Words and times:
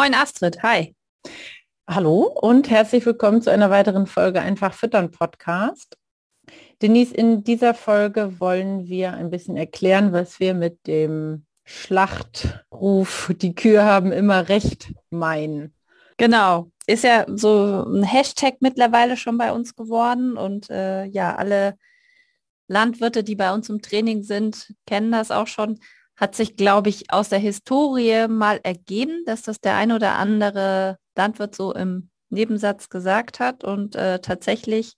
Moin 0.00 0.14
Astrid, 0.14 0.62
hi. 0.62 0.94
Hallo 1.90 2.20
und 2.20 2.70
herzlich 2.70 3.04
willkommen 3.04 3.42
zu 3.42 3.50
einer 3.50 3.68
weiteren 3.68 4.06
Folge 4.06 4.40
Einfach 4.40 4.72
Füttern 4.72 5.10
Podcast. 5.10 5.98
Denise, 6.80 7.12
in 7.12 7.42
dieser 7.42 7.74
Folge 7.74 8.38
wollen 8.38 8.86
wir 8.86 9.14
ein 9.14 9.28
bisschen 9.28 9.56
erklären, 9.56 10.12
was 10.12 10.38
wir 10.38 10.54
mit 10.54 10.86
dem 10.86 11.46
Schlachtruf, 11.64 13.32
die 13.38 13.56
Kühe 13.56 13.82
haben 13.82 14.12
immer 14.12 14.48
recht, 14.48 14.92
meinen. 15.10 15.74
Genau, 16.16 16.70
ist 16.86 17.02
ja 17.02 17.26
so 17.34 17.82
ein 17.82 18.04
Hashtag 18.04 18.58
mittlerweile 18.60 19.16
schon 19.16 19.36
bei 19.36 19.50
uns 19.50 19.74
geworden 19.74 20.36
und 20.36 20.70
äh, 20.70 21.06
ja, 21.06 21.34
alle 21.34 21.76
Landwirte, 22.68 23.24
die 23.24 23.34
bei 23.34 23.52
uns 23.52 23.68
im 23.68 23.82
Training 23.82 24.22
sind, 24.22 24.72
kennen 24.86 25.10
das 25.10 25.32
auch 25.32 25.48
schon 25.48 25.80
hat 26.18 26.34
sich, 26.34 26.56
glaube 26.56 26.88
ich, 26.88 27.12
aus 27.12 27.28
der 27.28 27.38
Historie 27.38 28.26
mal 28.28 28.60
ergeben, 28.64 29.22
dass 29.24 29.42
das 29.42 29.60
der 29.60 29.76
ein 29.76 29.92
oder 29.92 30.16
andere 30.16 30.98
Landwirt 31.16 31.54
so 31.54 31.72
im 31.72 32.10
Nebensatz 32.28 32.88
gesagt 32.88 33.38
hat. 33.38 33.62
Und 33.62 33.94
äh, 33.94 34.18
tatsächlich 34.18 34.96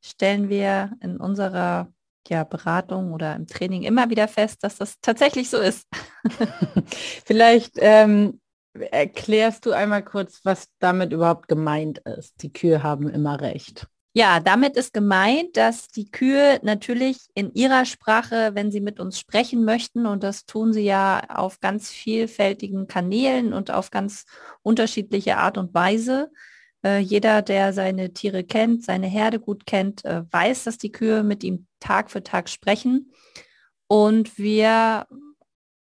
stellen 0.00 0.48
wir 0.48 0.92
in 1.00 1.16
unserer 1.16 1.92
ja, 2.28 2.44
Beratung 2.44 3.12
oder 3.12 3.34
im 3.34 3.48
Training 3.48 3.82
immer 3.82 4.10
wieder 4.10 4.28
fest, 4.28 4.62
dass 4.62 4.76
das 4.76 5.00
tatsächlich 5.00 5.50
so 5.50 5.58
ist. 5.58 5.88
Vielleicht 7.24 7.72
ähm, 7.76 8.40
erklärst 8.72 9.66
du 9.66 9.72
einmal 9.72 10.04
kurz, 10.04 10.40
was 10.44 10.68
damit 10.78 11.12
überhaupt 11.12 11.48
gemeint 11.48 11.98
ist. 11.98 12.42
Die 12.42 12.52
Kühe 12.52 12.84
haben 12.84 13.08
immer 13.08 13.40
recht. 13.40 13.88
Ja, 14.12 14.40
damit 14.40 14.76
ist 14.76 14.92
gemeint, 14.92 15.56
dass 15.56 15.86
die 15.86 16.10
Kühe 16.10 16.58
natürlich 16.62 17.28
in 17.34 17.54
ihrer 17.54 17.84
Sprache, 17.84 18.50
wenn 18.54 18.72
sie 18.72 18.80
mit 18.80 18.98
uns 18.98 19.20
sprechen 19.20 19.64
möchten, 19.64 20.04
und 20.04 20.24
das 20.24 20.46
tun 20.46 20.72
sie 20.72 20.82
ja 20.84 21.22
auf 21.28 21.60
ganz 21.60 21.90
vielfältigen 21.90 22.88
Kanälen 22.88 23.52
und 23.52 23.70
auf 23.70 23.92
ganz 23.92 24.24
unterschiedliche 24.62 25.36
Art 25.36 25.58
und 25.58 25.74
Weise. 25.74 26.32
Äh, 26.84 26.98
jeder, 26.98 27.42
der 27.42 27.72
seine 27.72 28.12
Tiere 28.12 28.42
kennt, 28.42 28.84
seine 28.84 29.06
Herde 29.06 29.38
gut 29.38 29.64
kennt, 29.64 30.04
äh, 30.04 30.22
weiß, 30.28 30.64
dass 30.64 30.78
die 30.78 30.90
Kühe 30.90 31.22
mit 31.22 31.44
ihm 31.44 31.66
Tag 31.78 32.10
für 32.10 32.24
Tag 32.24 32.48
sprechen. 32.48 33.12
Und 33.86 34.38
wir 34.38 35.06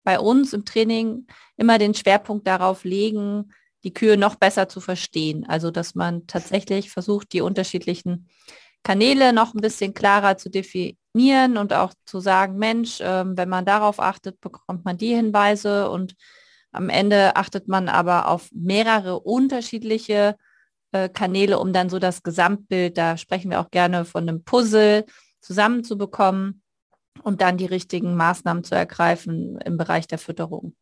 bei 0.03 0.19
uns 0.19 0.53
im 0.53 0.65
Training 0.65 1.27
immer 1.57 1.77
den 1.77 1.93
Schwerpunkt 1.93 2.47
darauf 2.47 2.85
legen, 2.85 3.51
die 3.85 3.93
Kühe 3.93 4.17
noch 4.17 4.35
besser 4.35 4.67
zu 4.67 4.81
verstehen. 4.81 5.45
Also 5.47 5.71
dass 5.71 5.95
man 5.95 6.27
tatsächlich 6.27 6.89
versucht, 6.89 7.31
die 7.31 7.41
unterschiedlichen 7.41 8.27
Kanäle 8.83 9.31
noch 9.31 9.53
ein 9.53 9.61
bisschen 9.61 9.93
klarer 9.93 10.37
zu 10.37 10.49
definieren 10.49 11.57
und 11.57 11.71
auch 11.71 11.93
zu 12.05 12.19
sagen, 12.19 12.57
Mensch, 12.57 12.99
äh, 12.99 13.23
wenn 13.25 13.47
man 13.47 13.63
darauf 13.63 13.99
achtet, 13.99 14.41
bekommt 14.41 14.83
man 14.83 14.97
die 14.97 15.15
Hinweise 15.15 15.89
und 15.89 16.15
am 16.71 16.89
Ende 16.89 17.35
achtet 17.35 17.67
man 17.67 17.87
aber 17.87 18.27
auf 18.27 18.49
mehrere 18.51 19.19
unterschiedliche 19.19 20.35
äh, 20.91 21.07
Kanäle, 21.07 21.59
um 21.59 21.71
dann 21.71 21.89
so 21.89 21.99
das 21.99 22.21
Gesamtbild, 22.21 22.97
da 22.97 23.17
sprechen 23.17 23.49
wir 23.51 23.61
auch 23.61 23.71
gerne 23.71 24.03
von 24.03 24.27
einem 24.27 24.43
Puzzle, 24.43 25.05
zusammenzubekommen 25.41 26.63
und 27.21 27.41
dann 27.41 27.57
die 27.57 27.67
richtigen 27.67 28.15
Maßnahmen 28.15 28.63
zu 28.63 28.73
ergreifen 28.73 29.59
im 29.59 29.77
Bereich 29.77 30.07
der 30.07 30.17
Fütterung. 30.17 30.75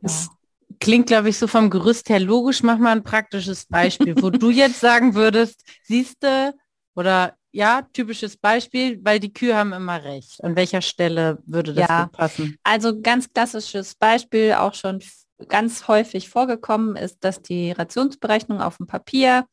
Ja 0.00 0.35
klingt, 0.80 1.06
glaube 1.06 1.28
ich, 1.28 1.38
so 1.38 1.46
vom 1.46 1.70
Gerüst 1.70 2.08
her 2.08 2.20
logisch. 2.20 2.62
Mach 2.62 2.78
mal 2.78 2.92
ein 2.92 3.02
praktisches 3.02 3.66
Beispiel, 3.66 4.14
wo 4.20 4.30
du 4.30 4.50
jetzt 4.50 4.80
sagen 4.80 5.14
würdest, 5.14 5.62
siehste 5.82 6.54
oder 6.94 7.34
ja, 7.52 7.82
typisches 7.92 8.36
Beispiel, 8.36 9.00
weil 9.02 9.18
die 9.18 9.32
Kühe 9.32 9.56
haben 9.56 9.72
immer 9.72 10.04
recht. 10.04 10.44
An 10.44 10.56
welcher 10.56 10.82
Stelle 10.82 11.38
würde 11.46 11.72
das 11.72 11.88
ja, 11.88 12.06
passen? 12.06 12.58
Also 12.62 13.00
ganz 13.00 13.32
klassisches 13.32 13.94
Beispiel, 13.94 14.52
auch 14.52 14.74
schon 14.74 15.02
ganz 15.48 15.88
häufig 15.88 16.28
vorgekommen 16.28 16.96
ist, 16.96 17.24
dass 17.24 17.40
die 17.40 17.72
Rationsberechnung 17.72 18.60
auf 18.60 18.76
dem 18.76 18.86
Papier 18.86 19.46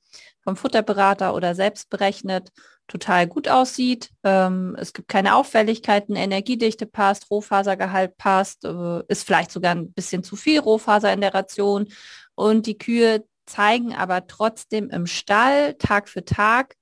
vom 0.44 0.56
Futterberater 0.56 1.34
oder 1.34 1.56
selbst 1.56 1.90
berechnet 1.90 2.50
total 2.88 3.28
gut 3.28 3.48
aussieht. 3.48 4.10
Ähm, 4.24 4.76
es 4.80 4.94
gibt 4.94 5.08
keine 5.08 5.36
Auffälligkeiten, 5.36 6.16
Energiedichte 6.16 6.86
passt, 6.86 7.30
Rohfasergehalt 7.32 8.18
passt, 8.18 8.66
äh, 8.66 9.02
ist 9.08 9.26
vielleicht 9.26 9.52
sogar 9.52 9.74
ein 9.74 9.92
bisschen 9.94 10.24
zu 10.24 10.36
viel 10.36 10.60
Rohfaser 10.60 11.12
in 11.14 11.22
der 11.22 11.34
Ration. 11.34 11.88
Und 12.36 12.66
die 12.66 12.78
Kühe 12.78 13.26
zeigen 13.46 13.96
aber 13.96 14.28
trotzdem 14.28 14.90
im 14.90 15.08
Stall 15.08 15.76
Tag 15.76 16.10
für 16.10 16.26
Tag 16.26 16.76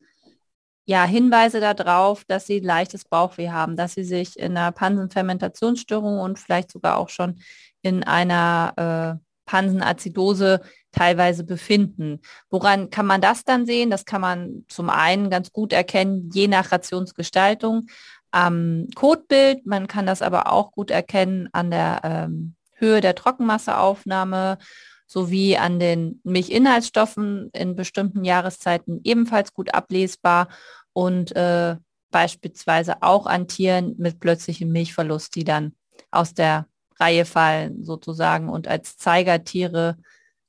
ja, 0.85 1.05
Hinweise 1.05 1.59
darauf, 1.59 2.25
dass 2.25 2.47
sie 2.47 2.59
leichtes 2.59 3.05
Bauchweh 3.05 3.49
haben, 3.49 3.75
dass 3.75 3.93
sie 3.93 4.03
sich 4.03 4.37
in 4.37 4.57
einer 4.57 4.71
Pansenfermentationsstörung 4.71 6.19
und 6.19 6.39
vielleicht 6.39 6.71
sogar 6.71 6.97
auch 6.97 7.09
schon 7.09 7.39
in 7.81 8.03
einer 8.03 9.19
äh, 9.21 9.30
Pansenazidose 9.51 10.61
teilweise 10.93 11.43
befinden. 11.43 12.21
Woran 12.49 12.89
kann 12.89 13.05
man 13.05 13.19
das 13.19 13.43
dann 13.43 13.65
sehen? 13.65 13.89
Das 13.89 14.05
kann 14.05 14.21
man 14.21 14.63
zum 14.69 14.89
einen 14.89 15.29
ganz 15.29 15.51
gut 15.51 15.73
erkennen, 15.73 16.29
je 16.33 16.47
nach 16.47 16.71
Rationsgestaltung 16.71 17.87
am 18.31 18.87
Kotbild. 18.95 19.65
Man 19.65 19.87
kann 19.87 20.05
das 20.05 20.21
aber 20.21 20.53
auch 20.53 20.71
gut 20.71 20.89
erkennen 20.89 21.49
an 21.51 21.69
der 21.69 21.99
ähm, 22.05 22.55
Höhe 22.75 23.01
der 23.01 23.13
Trockenmasseaufnahme 23.13 24.57
sowie 25.05 25.57
an 25.57 25.79
den 25.79 26.21
Milchinhaltsstoffen 26.23 27.49
in 27.51 27.75
bestimmten 27.75 28.23
Jahreszeiten 28.23 29.01
ebenfalls 29.03 29.53
gut 29.53 29.73
ablesbar 29.73 30.47
und 30.93 31.35
äh, 31.35 31.75
beispielsweise 32.09 33.03
auch 33.03 33.25
an 33.25 33.49
Tieren 33.49 33.95
mit 33.97 34.21
plötzlichem 34.21 34.71
Milchverlust, 34.71 35.35
die 35.35 35.43
dann 35.43 35.73
aus 36.09 36.33
der 36.33 36.67
Reihe 37.01 37.25
fallen 37.25 37.83
sozusagen 37.83 38.47
und 38.47 38.67
als 38.67 38.97
Zeigertiere 38.97 39.97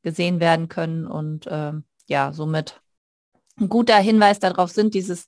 gesehen 0.03 0.39
werden 0.39 0.69
können 0.69 1.07
und 1.07 1.47
äh, 1.47 1.73
ja, 2.07 2.33
somit 2.33 2.81
ein 3.59 3.69
guter 3.69 3.97
Hinweis 3.97 4.39
darauf 4.39 4.71
sind, 4.71 4.95
dieses 4.95 5.27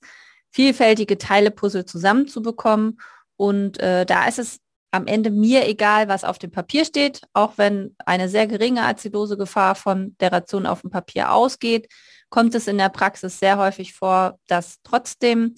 vielfältige 0.51 1.19
Teilepuzzle 1.19 1.85
zusammenzubekommen. 1.85 3.01
Und 3.37 3.81
äh, 3.81 4.07
da 4.07 4.27
ist 4.27 4.39
es 4.39 4.61
am 4.91 5.07
Ende 5.07 5.31
mir 5.31 5.67
egal, 5.67 6.07
was 6.09 6.23
auf 6.23 6.39
dem 6.39 6.53
Papier 6.53 6.85
steht, 6.85 7.23
auch 7.33 7.55
wenn 7.57 7.97
eine 8.07 8.29
sehr 8.29 8.47
geringe 8.47 8.83
Azidosegefahr 8.83 9.75
von 9.75 10.15
der 10.21 10.31
Ration 10.33 10.67
auf 10.67 10.83
dem 10.83 10.91
Papier 10.91 11.33
ausgeht, 11.33 11.89
kommt 12.29 12.55
es 12.55 12.69
in 12.69 12.79
der 12.79 12.91
Praxis 12.91 13.41
sehr 13.41 13.59
häufig 13.59 13.95
vor, 13.95 14.39
dass 14.47 14.79
trotzdem 14.85 15.55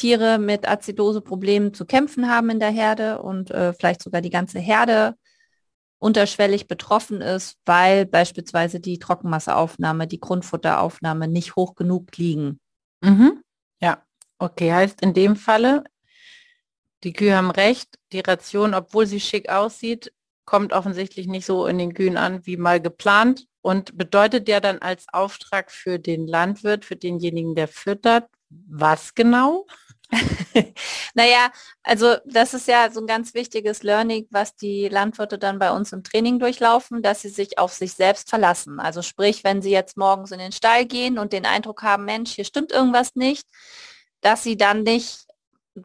Tiere 0.00 0.38
mit 0.38 0.66
Azidose-Problemen 0.66 1.74
zu 1.74 1.84
kämpfen 1.84 2.30
haben 2.30 2.48
in 2.48 2.58
der 2.58 2.70
Herde 2.70 3.20
und 3.20 3.50
äh, 3.50 3.74
vielleicht 3.74 4.02
sogar 4.02 4.22
die 4.22 4.30
ganze 4.30 4.58
Herde 4.58 5.14
unterschwellig 5.98 6.66
betroffen 6.66 7.20
ist, 7.20 7.58
weil 7.66 8.06
beispielsweise 8.06 8.80
die 8.80 8.98
Trockenmasseaufnahme, 8.98 10.06
die 10.06 10.18
Grundfutteraufnahme 10.18 11.28
nicht 11.28 11.54
hoch 11.54 11.74
genug 11.74 12.16
liegen. 12.16 12.58
Mhm. 13.02 13.42
Ja, 13.82 14.02
okay, 14.38 14.72
heißt 14.72 15.02
in 15.02 15.12
dem 15.12 15.36
Falle, 15.36 15.84
die 17.04 17.12
Kühe 17.12 17.36
haben 17.36 17.50
recht, 17.50 17.98
die 18.12 18.20
Ration, 18.20 18.72
obwohl 18.72 19.06
sie 19.06 19.20
schick 19.20 19.50
aussieht, 19.50 20.14
kommt 20.46 20.72
offensichtlich 20.72 21.26
nicht 21.26 21.44
so 21.44 21.66
in 21.66 21.76
den 21.76 21.92
Kühen 21.92 22.16
an 22.16 22.46
wie 22.46 22.56
mal 22.56 22.80
geplant 22.80 23.46
und 23.60 23.98
bedeutet 23.98 24.48
ja 24.48 24.60
dann 24.60 24.78
als 24.78 25.04
Auftrag 25.12 25.70
für 25.70 25.98
den 25.98 26.26
Landwirt, 26.26 26.86
für 26.86 26.96
denjenigen, 26.96 27.54
der 27.54 27.68
füttert, 27.68 28.26
was 28.48 29.14
genau? 29.14 29.66
naja, 31.14 31.50
also 31.82 32.16
das 32.24 32.54
ist 32.54 32.68
ja 32.68 32.90
so 32.90 33.00
ein 33.00 33.06
ganz 33.06 33.34
wichtiges 33.34 33.82
Learning, 33.82 34.26
was 34.30 34.56
die 34.56 34.88
Landwirte 34.88 35.38
dann 35.38 35.58
bei 35.58 35.70
uns 35.70 35.92
im 35.92 36.02
Training 36.02 36.38
durchlaufen, 36.38 37.02
dass 37.02 37.22
sie 37.22 37.28
sich 37.28 37.58
auf 37.58 37.72
sich 37.72 37.92
selbst 37.92 38.30
verlassen. 38.30 38.80
Also 38.80 39.02
sprich, 39.02 39.44
wenn 39.44 39.62
sie 39.62 39.70
jetzt 39.70 39.96
morgens 39.96 40.32
in 40.32 40.38
den 40.38 40.52
Stall 40.52 40.86
gehen 40.86 41.18
und 41.18 41.32
den 41.32 41.46
Eindruck 41.46 41.82
haben, 41.82 42.04
Mensch, 42.04 42.32
hier 42.32 42.44
stimmt 42.44 42.72
irgendwas 42.72 43.14
nicht, 43.14 43.46
dass 44.20 44.42
sie 44.42 44.56
dann 44.56 44.82
nicht 44.82 45.29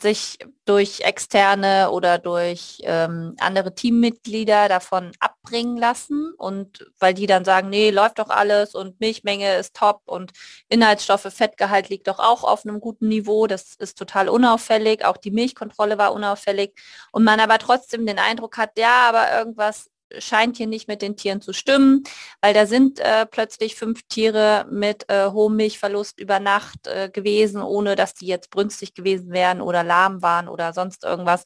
sich 0.01 0.39
durch 0.65 1.01
externe 1.01 1.92
oder 1.92 2.18
durch 2.18 2.80
ähm, 2.83 3.36
andere 3.39 3.75
Teammitglieder 3.75 4.68
davon 4.68 5.12
abbringen 5.19 5.77
lassen 5.77 6.33
und 6.38 6.92
weil 7.00 7.13
die 7.13 7.27
dann 7.27 7.45
sagen, 7.45 7.69
nee, 7.69 7.92
läuft 7.92 8.19
doch 8.19 8.30
alles 8.30 8.75
und 8.75 9.00
Milchmenge 9.00 9.56
ist 9.56 9.75
top 9.75 10.01
und 10.06 10.31
Inhaltsstoffe, 10.69 11.27
Fettgehalt 11.33 11.89
liegt 11.89 12.07
doch 12.07 12.19
auch 12.19 12.44
auf 12.44 12.65
einem 12.65 12.80
guten 12.80 13.07
Niveau, 13.07 13.47
das 13.47 13.75
ist 13.75 13.97
total 13.97 14.30
unauffällig, 14.30 15.06
auch 15.06 15.18
die 15.18 15.31
Milchkontrolle 15.31 15.97
war 15.97 16.13
unauffällig. 16.13 16.74
Und 17.12 17.24
man 17.24 17.39
aber 17.39 17.59
trotzdem 17.59 18.06
den 18.06 18.19
Eindruck 18.19 18.57
hat, 18.57 18.71
ja, 18.77 19.09
aber 19.09 19.31
irgendwas 19.38 19.89
scheint 20.20 20.58
hier 20.58 20.68
nicht 20.68 20.88
mit 20.88 21.02
den 21.02 21.16
Tieren 21.16 21.42
zu 21.42 21.54
stimmen, 21.54 22.04
weil 22.42 22.54
da 22.54 22.66
sind 22.66 23.00
äh, 23.00 23.26
plötzlich 23.26 23.76
fünf 23.76 24.04
Tiere 24.08 24.66
mit 24.70 25.10
äh, 25.10 25.28
hohem 25.32 25.56
Milchverlust 25.56 26.20
über 26.20 26.40
Nacht 26.40 26.88
äh, 26.88 27.10
gewesen, 27.10 27.62
ohne 27.62 27.96
dass 27.96 28.14
die 28.14 28.28
jetzt 28.28 28.50
brünstig 28.50 28.94
gewesen 28.94 29.32
wären 29.32 29.62
oder 29.62 29.84
lahm 29.84 30.22
waren 30.22 30.48
oder 30.48 30.74
sonst 30.74 31.04
irgendwas. 31.04 31.46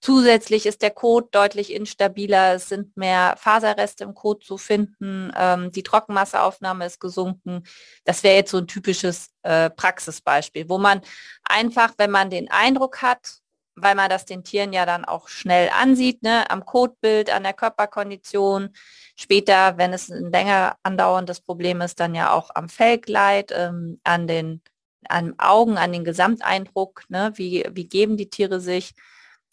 Zusätzlich 0.00 0.66
ist 0.66 0.82
der 0.82 0.90
Kot 0.90 1.34
deutlich 1.34 1.72
instabiler, 1.72 2.54
es 2.54 2.68
sind 2.68 2.96
mehr 2.96 3.34
Faserreste 3.38 4.04
im 4.04 4.14
Kot 4.14 4.44
zu 4.44 4.58
finden, 4.58 5.32
ähm, 5.36 5.72
die 5.72 5.82
Trockenmasseaufnahme 5.82 6.86
ist 6.86 7.00
gesunken. 7.00 7.64
Das 8.04 8.22
wäre 8.22 8.36
jetzt 8.36 8.50
so 8.50 8.58
ein 8.58 8.66
typisches 8.66 9.30
äh, 9.42 9.70
Praxisbeispiel, 9.70 10.68
wo 10.68 10.78
man 10.78 11.00
einfach, 11.44 11.94
wenn 11.96 12.10
man 12.10 12.30
den 12.30 12.50
Eindruck 12.50 13.02
hat, 13.02 13.40
weil 13.76 13.94
man 13.94 14.10
das 14.10 14.24
den 14.24 14.42
Tieren 14.42 14.72
ja 14.72 14.86
dann 14.86 15.04
auch 15.04 15.28
schnell 15.28 15.70
ansieht, 15.70 16.22
ne? 16.22 16.50
am 16.50 16.64
Kotbild, 16.64 17.30
an 17.30 17.42
der 17.42 17.52
Körperkondition. 17.52 18.70
Später, 19.16 19.76
wenn 19.76 19.92
es 19.92 20.10
ein 20.10 20.32
länger 20.32 20.76
andauerndes 20.82 21.40
Problem 21.40 21.80
ist, 21.82 22.00
dann 22.00 22.14
ja 22.14 22.32
auch 22.32 22.50
am 22.54 22.68
Fellkleid, 22.68 23.52
ähm, 23.54 24.00
an 24.02 24.26
den 24.26 24.62
an 25.08 25.34
Augen, 25.38 25.78
an 25.78 25.92
den 25.92 26.04
Gesamteindruck, 26.04 27.04
ne? 27.08 27.32
wie, 27.36 27.64
wie 27.72 27.86
geben 27.88 28.16
die 28.16 28.30
Tiere 28.30 28.60
sich, 28.60 28.94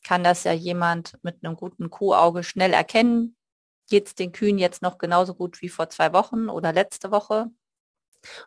kann 0.04 0.24
das 0.24 0.44
ja 0.46 0.54
jemand 0.54 1.18
mit 1.22 1.44
einem 1.44 1.56
guten 1.56 1.90
Kuhauge 1.90 2.44
schnell 2.44 2.74
erkennen. 2.74 3.36
Geht 3.90 4.08
es 4.08 4.16
den 4.16 4.32
Kühen 4.32 4.58
jetzt 4.58 4.82
noch 4.82 4.98
genauso 4.98 5.36
gut 5.36 5.62
wie 5.62 5.70
vor 5.70 5.90
zwei 5.90 6.14
Wochen 6.14 6.50
oder 6.50 6.74
letzte 6.74 7.12
Woche? 7.12 7.48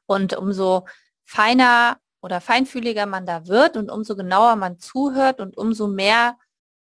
Und 0.06 0.36
umso 0.36 0.86
feiner 1.24 1.98
oder 2.20 2.40
feinfühliger 2.40 3.06
man 3.06 3.26
da 3.26 3.46
wird 3.46 3.76
und 3.76 3.90
umso 3.90 4.16
genauer 4.16 4.56
man 4.56 4.78
zuhört 4.78 5.40
und 5.40 5.56
umso 5.56 5.86
mehr 5.86 6.38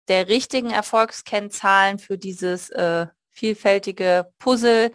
der 0.07 0.27
richtigen 0.27 0.69
Erfolgskennzahlen 0.69 1.99
für 1.99 2.17
dieses 2.17 2.69
äh, 2.69 3.07
vielfältige 3.31 4.31
Puzzle 4.39 4.91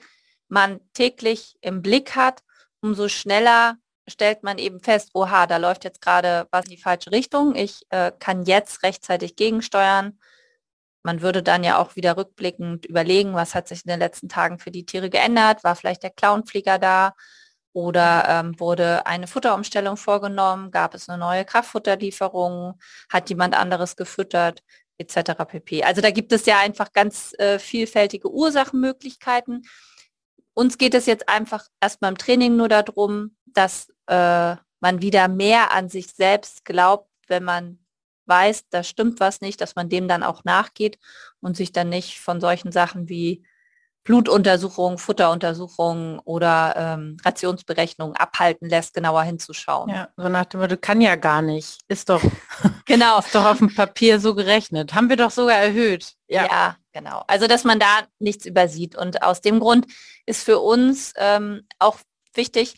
man 0.48 0.80
täglich 0.94 1.56
im 1.60 1.82
Blick 1.82 2.16
hat, 2.16 2.42
umso 2.80 3.08
schneller 3.08 3.76
stellt 4.08 4.42
man 4.42 4.58
eben 4.58 4.80
fest, 4.80 5.10
oha, 5.14 5.46
da 5.46 5.56
läuft 5.56 5.84
jetzt 5.84 6.02
gerade 6.02 6.48
was 6.50 6.64
in 6.64 6.72
die 6.72 6.82
falsche 6.82 7.12
Richtung. 7.12 7.54
Ich 7.54 7.82
äh, 7.90 8.12
kann 8.18 8.44
jetzt 8.44 8.82
rechtzeitig 8.82 9.36
gegensteuern. 9.36 10.18
Man 11.02 11.22
würde 11.22 11.42
dann 11.42 11.64
ja 11.64 11.78
auch 11.78 11.96
wieder 11.96 12.16
rückblickend 12.16 12.86
überlegen, 12.86 13.34
was 13.34 13.54
hat 13.54 13.68
sich 13.68 13.84
in 13.86 13.90
den 13.90 14.00
letzten 14.00 14.28
Tagen 14.28 14.58
für 14.58 14.70
die 14.70 14.84
Tiere 14.84 15.08
geändert? 15.08 15.64
War 15.64 15.76
vielleicht 15.76 16.02
der 16.02 16.10
Clownflieger 16.10 16.78
da? 16.78 17.14
Oder 17.72 18.24
ähm, 18.28 18.58
wurde 18.58 19.06
eine 19.06 19.26
Futterumstellung 19.26 19.96
vorgenommen? 19.96 20.70
Gab 20.70 20.94
es 20.94 21.08
eine 21.08 21.18
neue 21.18 21.44
Kraftfutterlieferung? 21.44 22.80
Hat 23.08 23.28
jemand 23.30 23.54
anderes 23.56 23.96
gefüttert? 23.96 24.62
Etc. 24.98 25.32
pp. 25.48 25.82
Also 25.82 26.02
da 26.02 26.10
gibt 26.10 26.30
es 26.30 26.44
ja 26.44 26.58
einfach 26.58 26.92
ganz 26.92 27.32
äh, 27.38 27.58
vielfältige 27.58 28.30
Ursachenmöglichkeiten. 28.30 29.62
Uns 30.52 30.76
geht 30.76 30.94
es 30.94 31.06
jetzt 31.06 31.26
einfach 31.26 31.66
erstmal 31.80 32.10
im 32.10 32.18
Training 32.18 32.56
nur 32.56 32.68
darum, 32.68 33.34
dass 33.46 33.88
äh, 34.08 34.56
man 34.80 35.00
wieder 35.00 35.28
mehr 35.28 35.72
an 35.72 35.88
sich 35.88 36.08
selbst 36.12 36.66
glaubt, 36.66 37.08
wenn 37.28 37.44
man 37.44 37.78
weiß, 38.26 38.68
da 38.68 38.82
stimmt 38.82 39.20
was 39.20 39.40
nicht, 39.40 39.60
dass 39.60 39.74
man 39.74 39.88
dem 39.88 40.06
dann 40.06 40.22
auch 40.22 40.44
nachgeht 40.44 40.98
und 41.40 41.56
sich 41.56 41.72
dann 41.72 41.88
nicht 41.88 42.20
von 42.20 42.40
solchen 42.40 42.70
Sachen 42.70 43.08
wie 43.08 43.44
Blutuntersuchungen, 44.04 44.98
Futteruntersuchungen 44.98 46.20
oder 46.20 46.74
ähm, 46.76 47.16
Rationsberechnungen 47.22 48.16
abhalten 48.16 48.68
lässt, 48.68 48.94
genauer 48.94 49.22
hinzuschauen. 49.22 49.90
Ja, 49.90 50.08
so 50.16 50.28
nach 50.28 50.46
dem 50.46 50.60
Motto, 50.60 50.76
kann 50.78 51.00
ja 51.00 51.16
gar 51.16 51.42
nicht. 51.42 51.80
Ist 51.88 52.08
doch, 52.08 52.22
genau. 52.86 53.18
ist 53.18 53.34
doch 53.34 53.44
auf 53.44 53.58
dem 53.58 53.74
Papier 53.74 54.18
so 54.18 54.34
gerechnet. 54.34 54.94
Haben 54.94 55.10
wir 55.10 55.16
doch 55.16 55.30
sogar 55.30 55.56
erhöht. 55.56 56.14
Ja. 56.28 56.46
ja 56.46 56.76
genau. 56.92 57.24
Also, 57.26 57.46
dass 57.46 57.64
man 57.64 57.78
da 57.78 58.04
nichts 58.18 58.46
übersieht. 58.46 58.96
Und 58.96 59.22
aus 59.22 59.42
dem 59.42 59.60
Grund 59.60 59.86
ist 60.24 60.44
für 60.44 60.60
uns 60.60 61.12
ähm, 61.16 61.66
auch 61.78 61.98
wichtig, 62.34 62.76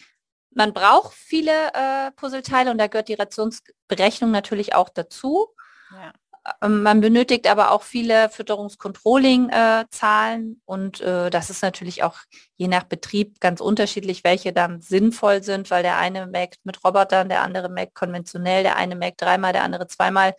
man 0.54 0.72
braucht 0.72 1.14
viele 1.14 1.72
äh, 1.72 2.10
Puzzleteile 2.12 2.70
und 2.70 2.78
da 2.78 2.88
gehört 2.88 3.08
die 3.08 3.14
Rationsberechnung 3.14 4.30
natürlich 4.30 4.74
auch 4.74 4.88
dazu. 4.88 5.48
Ja. 5.92 6.12
Ähm, 6.60 6.82
man 6.82 7.00
benötigt 7.00 7.48
aber 7.48 7.70
auch 7.70 7.82
viele 7.82 8.28
Fütterungscontrolling-Zahlen 8.30 10.60
und 10.64 11.00
äh, 11.00 11.30
das 11.30 11.50
ist 11.50 11.62
natürlich 11.62 12.02
auch 12.02 12.18
je 12.56 12.66
nach 12.68 12.84
Betrieb 12.84 13.40
ganz 13.40 13.60
unterschiedlich, 13.60 14.24
welche 14.24 14.52
dann 14.52 14.80
sinnvoll 14.80 15.42
sind, 15.42 15.70
weil 15.70 15.82
der 15.82 15.98
eine 15.98 16.26
merkt 16.26 16.58
mit 16.64 16.82
Robotern, 16.84 17.28
der 17.28 17.42
andere 17.42 17.68
merkt 17.68 17.94
konventionell, 17.94 18.62
der 18.64 18.76
eine 18.76 18.96
merkt 18.96 19.22
dreimal, 19.22 19.52
der 19.52 19.62
andere 19.62 19.86
zweimal. 19.86 20.34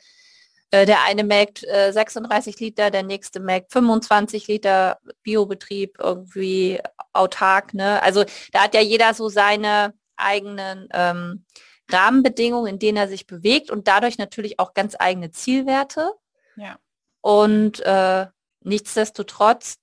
Äh, 0.71 0.85
der 0.85 1.03
eine 1.03 1.23
merkt 1.23 1.63
äh, 1.65 1.91
36 1.93 2.59
Liter, 2.59 2.91
der 2.91 3.03
nächste 3.03 3.39
merkt 3.39 3.71
25 3.71 4.47
Liter 4.47 4.97
Biobetrieb 5.21 5.97
irgendwie 5.99 6.81
autark. 7.13 7.73
Ne? 7.73 8.01
Also 8.03 8.25
da 8.51 8.63
hat 8.63 8.73
ja 8.73 8.81
jeder 8.81 9.13
so 9.13 9.29
seine 9.29 9.93
eigenen 10.17 10.89
ähm, 10.93 11.45
Rahmenbedingungen, 11.93 12.73
in 12.73 12.79
denen 12.79 12.97
er 12.97 13.07
sich 13.07 13.27
bewegt 13.27 13.71
und 13.71 13.87
dadurch 13.87 14.17
natürlich 14.17 14.59
auch 14.59 14.73
ganz 14.73 14.95
eigene 14.97 15.31
Zielwerte. 15.31 16.11
Ja. 16.55 16.77
Und 17.21 17.79
äh, 17.81 18.27
nichtsdestotrotz 18.61 19.75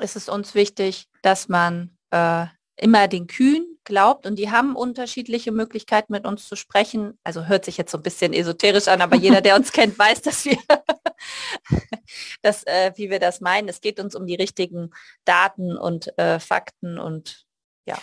ist 0.00 0.16
es 0.16 0.28
uns 0.28 0.54
wichtig, 0.54 1.08
dass 1.22 1.48
man 1.48 1.96
äh, 2.10 2.46
immer 2.76 3.08
den 3.08 3.26
Kühen 3.26 3.78
glaubt 3.84 4.26
und 4.26 4.36
die 4.36 4.50
haben 4.50 4.76
unterschiedliche 4.76 5.52
Möglichkeiten 5.52 6.12
mit 6.12 6.26
uns 6.26 6.46
zu 6.46 6.56
sprechen. 6.56 7.18
Also 7.24 7.46
hört 7.46 7.64
sich 7.64 7.78
jetzt 7.78 7.92
so 7.92 7.98
ein 7.98 8.02
bisschen 8.02 8.32
esoterisch 8.32 8.88
an, 8.88 9.00
aber 9.00 9.16
jeder, 9.16 9.40
der 9.40 9.56
uns 9.56 9.72
kennt, 9.72 9.98
weiß, 9.98 10.22
dass 10.22 10.44
wir, 10.44 10.58
dass, 12.42 12.64
äh, 12.64 12.92
wie 12.96 13.10
wir 13.10 13.18
das 13.18 13.40
meinen. 13.40 13.68
Es 13.68 13.80
geht 13.80 13.98
uns 13.98 14.14
um 14.14 14.26
die 14.26 14.34
richtigen 14.34 14.90
Daten 15.24 15.76
und 15.76 16.16
äh, 16.18 16.38
Fakten 16.38 16.98
und 16.98 17.46
ja. 17.86 17.96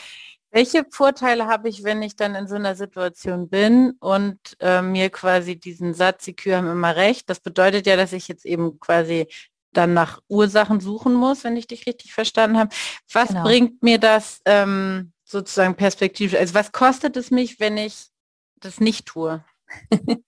Welche 0.53 0.85
Vorteile 0.91 1.47
habe 1.47 1.67
ich, 1.67 1.83
wenn 1.83 2.03
ich 2.03 2.15
dann 2.15 2.35
in 2.35 2.47
so 2.47 2.53
einer 2.53 2.75
Situation 2.75 3.49
bin 3.49 3.93
und 3.99 4.37
äh, 4.59 4.83
mir 4.83 5.09
quasi 5.09 5.59
diesen 5.59 5.95
Satz, 5.95 6.25
die 6.25 6.35
Kühe 6.35 6.55
haben 6.55 6.69
immer 6.69 6.95
recht, 6.95 7.27
das 7.27 7.39
bedeutet 7.39 7.87
ja, 7.87 7.95
dass 7.95 8.13
ich 8.13 8.27
jetzt 8.27 8.45
eben 8.45 8.79
quasi 8.79 9.27
dann 9.71 9.95
nach 9.95 10.21
Ursachen 10.27 10.79
suchen 10.79 11.15
muss, 11.15 11.43
wenn 11.43 11.57
ich 11.57 11.65
dich 11.65 11.87
richtig 11.87 12.13
verstanden 12.13 12.59
habe. 12.59 12.69
Was 13.11 13.29
genau. 13.29 13.41
bringt 13.41 13.81
mir 13.81 13.97
das 13.97 14.41
ähm, 14.45 15.11
sozusagen 15.23 15.73
perspektivisch? 15.73 16.39
Also 16.39 16.53
was 16.53 16.71
kostet 16.71 17.17
es 17.17 17.31
mich, 17.31 17.59
wenn 17.59 17.77
ich 17.77 18.09
das 18.57 18.79
nicht 18.79 19.07
tue? 19.07 19.43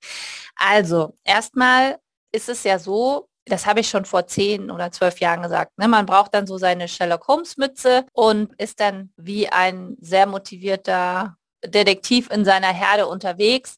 also 0.55 1.15
erstmal 1.23 1.99
ist 2.31 2.49
es 2.49 2.63
ja 2.63 2.79
so, 2.79 3.29
das 3.45 3.65
habe 3.65 3.79
ich 3.79 3.89
schon 3.89 4.05
vor 4.05 4.27
zehn 4.27 4.71
oder 4.71 4.91
zwölf 4.91 5.19
Jahren 5.19 5.43
gesagt. 5.43 5.77
Ne? 5.77 5.87
Man 5.87 6.05
braucht 6.05 6.33
dann 6.33 6.47
so 6.47 6.57
seine 6.57 6.87
Sherlock 6.87 7.27
Holmes 7.27 7.57
Mütze 7.57 8.05
und 8.11 8.53
ist 8.59 8.79
dann 8.79 9.11
wie 9.17 9.49
ein 9.49 9.95
sehr 9.99 10.25
motivierter 10.25 11.37
Detektiv 11.63 12.29
in 12.31 12.43
seiner 12.43 12.73
Herde 12.73 13.07
unterwegs 13.07 13.77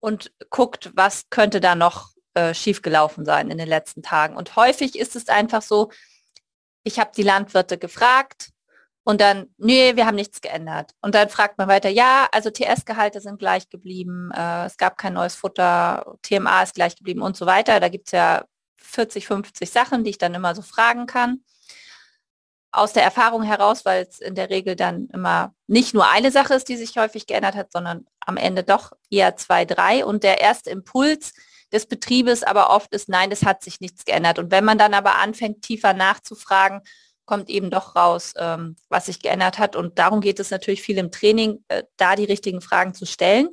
und 0.00 0.32
guckt, 0.48 0.90
was 0.94 1.28
könnte 1.30 1.60
da 1.60 1.74
noch 1.74 2.10
äh, 2.34 2.54
schiefgelaufen 2.54 3.24
sein 3.24 3.50
in 3.50 3.58
den 3.58 3.68
letzten 3.68 4.02
Tagen. 4.02 4.36
Und 4.36 4.56
häufig 4.56 4.98
ist 4.98 5.16
es 5.16 5.28
einfach 5.28 5.62
so, 5.62 5.90
ich 6.84 6.98
habe 6.98 7.10
die 7.16 7.22
Landwirte 7.22 7.78
gefragt 7.78 8.50
und 9.02 9.20
dann, 9.20 9.52
nee, 9.58 9.96
wir 9.96 10.06
haben 10.06 10.14
nichts 10.14 10.40
geändert. 10.40 10.92
Und 11.02 11.14
dann 11.16 11.28
fragt 11.28 11.58
man 11.58 11.68
weiter, 11.68 11.88
ja, 11.88 12.28
also 12.32 12.50
TS-Gehalte 12.50 13.20
sind 13.20 13.38
gleich 13.38 13.68
geblieben, 13.68 14.30
äh, 14.34 14.66
es 14.66 14.76
gab 14.76 14.96
kein 14.98 15.14
neues 15.14 15.34
Futter, 15.34 16.16
TMA 16.22 16.62
ist 16.62 16.74
gleich 16.74 16.96
geblieben 16.96 17.22
und 17.22 17.36
so 17.36 17.46
weiter. 17.46 17.80
Da 17.80 17.88
gibt 17.88 18.08
es 18.08 18.12
ja 18.12 18.44
40, 18.80 19.26
50 19.26 19.70
Sachen, 19.70 20.04
die 20.04 20.10
ich 20.10 20.18
dann 20.18 20.34
immer 20.34 20.54
so 20.54 20.62
fragen 20.62 21.06
kann. 21.06 21.44
Aus 22.72 22.92
der 22.92 23.02
Erfahrung 23.02 23.42
heraus, 23.42 23.84
weil 23.84 24.06
es 24.08 24.20
in 24.20 24.34
der 24.34 24.48
Regel 24.48 24.76
dann 24.76 25.08
immer 25.12 25.54
nicht 25.66 25.92
nur 25.92 26.08
eine 26.08 26.30
Sache 26.30 26.54
ist, 26.54 26.68
die 26.68 26.76
sich 26.76 26.96
häufig 26.96 27.26
geändert 27.26 27.56
hat, 27.56 27.72
sondern 27.72 28.06
am 28.20 28.36
Ende 28.36 28.62
doch 28.62 28.92
eher 29.10 29.36
zwei, 29.36 29.64
drei. 29.64 30.04
Und 30.04 30.22
der 30.22 30.40
erste 30.40 30.70
Impuls 30.70 31.32
des 31.72 31.86
Betriebes 31.86 32.42
aber 32.42 32.70
oft 32.70 32.92
ist, 32.94 33.08
nein, 33.08 33.32
es 33.32 33.44
hat 33.44 33.62
sich 33.62 33.80
nichts 33.80 34.04
geändert. 34.04 34.38
Und 34.38 34.50
wenn 34.50 34.64
man 34.64 34.78
dann 34.78 34.94
aber 34.94 35.16
anfängt, 35.16 35.62
tiefer 35.62 35.94
nachzufragen, 35.94 36.82
kommt 37.30 37.48
eben 37.48 37.70
doch 37.70 37.94
raus, 37.94 38.34
ähm, 38.38 38.74
was 38.88 39.06
sich 39.06 39.20
geändert 39.20 39.58
hat. 39.60 39.76
Und 39.76 40.00
darum 40.00 40.20
geht 40.20 40.40
es 40.40 40.50
natürlich 40.50 40.82
viel 40.82 40.98
im 40.98 41.12
Training, 41.12 41.64
äh, 41.68 41.84
da 41.96 42.16
die 42.16 42.24
richtigen 42.24 42.60
Fragen 42.60 42.92
zu 42.92 43.06
stellen. 43.06 43.50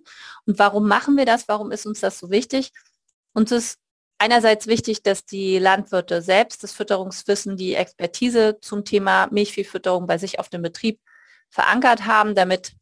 Und 0.47 0.57
warum 0.57 0.87
machen 0.87 1.15
wir 1.15 1.25
das? 1.25 1.47
Warum 1.47 1.71
ist 1.71 1.85
uns 1.85 1.99
das 1.99 2.17
so 2.17 2.31
wichtig? 2.31 2.71
Uns 3.33 3.51
ist 3.51 3.77
einerseits 4.17 4.67
wichtig, 4.67 5.03
dass 5.03 5.25
die 5.25 5.59
Landwirte 5.59 6.21
selbst 6.21 6.63
das 6.63 6.71
Fütterungswissen, 6.71 7.57
die 7.57 7.75
Expertise 7.75 8.59
zum 8.61 8.85
Thema 8.85 9.27
Milchviehfütterung 9.31 10.07
bei 10.07 10.17
sich 10.17 10.39
auf 10.39 10.49
dem 10.49 10.61
Betrieb 10.61 10.99
verankert 11.49 12.05
haben, 12.05 12.35
damit 12.35 12.73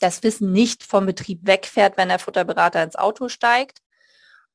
das 0.00 0.22
Wissen 0.22 0.52
nicht 0.52 0.82
vom 0.82 1.06
Betrieb 1.06 1.40
wegfährt, 1.42 1.96
wenn 1.96 2.08
der 2.08 2.18
Futterberater 2.18 2.82
ins 2.82 2.96
Auto 2.96 3.28
steigt 3.28 3.80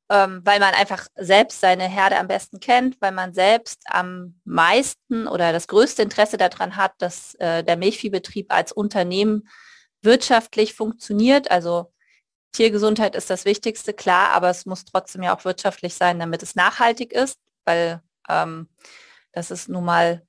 ähm, 0.10 0.42
weil 0.44 0.60
man 0.60 0.74
einfach 0.74 1.08
selbst 1.16 1.62
seine 1.62 1.88
Herde 1.88 2.18
am 2.18 2.28
besten 2.28 2.60
kennt, 2.60 3.00
weil 3.02 3.12
man 3.12 3.34
selbst 3.34 3.82
am 3.86 4.36
meisten 4.44 5.28
oder 5.28 5.52
das 5.54 5.68
größte 5.68 6.02
Interesse 6.02 6.38
daran 6.38 6.76
hat, 6.76 6.94
dass 7.00 7.36
äh, 7.36 7.64
der 7.64 7.78
Milchviehbetrieb 7.78 8.54
als 8.54 8.72
Unternehmen 8.72 9.48
wirtschaftlich 10.02 10.74
funktioniert. 10.74 11.50
Also 11.52 11.93
Tiergesundheit 12.54 13.16
ist 13.16 13.30
das 13.30 13.46
Wichtigste, 13.46 13.94
klar, 13.94 14.30
aber 14.30 14.50
es 14.50 14.66
muss 14.66 14.86
trotzdem 14.86 15.24
ja 15.24 15.36
auch 15.36 15.46
wirtschaftlich 15.46 15.96
sein, 15.96 16.20
damit 16.20 16.44
es 16.44 16.56
nachhaltig 16.56 17.12
ist, 17.12 17.38
weil 17.66 18.02
ähm, 18.30 18.70
das 19.34 19.52
ist 19.52 19.70
nun 19.70 19.86
mal 19.86 20.24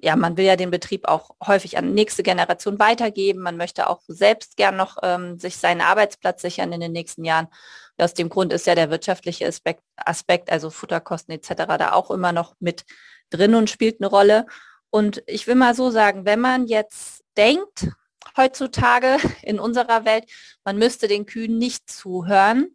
ja, 0.00 0.16
man 0.16 0.36
will 0.36 0.44
ja 0.44 0.56
den 0.56 0.70
Betrieb 0.70 1.08
auch 1.08 1.30
häufig 1.44 1.76
an 1.76 1.92
nächste 1.92 2.22
Generation 2.22 2.78
weitergeben. 2.78 3.42
Man 3.42 3.56
möchte 3.56 3.88
auch 3.88 4.02
selbst 4.06 4.56
gern 4.56 4.76
noch 4.76 4.98
ähm, 5.02 5.38
sich 5.38 5.56
seinen 5.56 5.80
Arbeitsplatz 5.80 6.42
sichern 6.42 6.72
in 6.72 6.80
den 6.80 6.92
nächsten 6.92 7.24
Jahren. 7.24 7.48
Aus 7.96 8.14
dem 8.14 8.28
Grund 8.28 8.52
ist 8.52 8.66
ja 8.66 8.76
der 8.76 8.90
wirtschaftliche 8.90 9.46
Aspekt, 9.46 9.82
Aspekt, 9.96 10.52
also 10.52 10.70
Futterkosten 10.70 11.34
etc. 11.34 11.54
da 11.78 11.92
auch 11.92 12.12
immer 12.12 12.32
noch 12.32 12.54
mit 12.60 12.84
drin 13.30 13.56
und 13.56 13.70
spielt 13.70 14.00
eine 14.00 14.08
Rolle. 14.08 14.46
Und 14.90 15.22
ich 15.26 15.46
will 15.48 15.56
mal 15.56 15.74
so 15.74 15.90
sagen, 15.90 16.24
wenn 16.24 16.40
man 16.40 16.66
jetzt 16.66 17.24
denkt, 17.36 17.88
heutzutage 18.38 19.18
in 19.42 19.60
unserer 19.60 20.06
Welt, 20.06 20.24
man 20.64 20.78
müsste 20.78 21.08
den 21.08 21.26
Kühen 21.26 21.58
nicht 21.58 21.90
zuhören, 21.90 22.74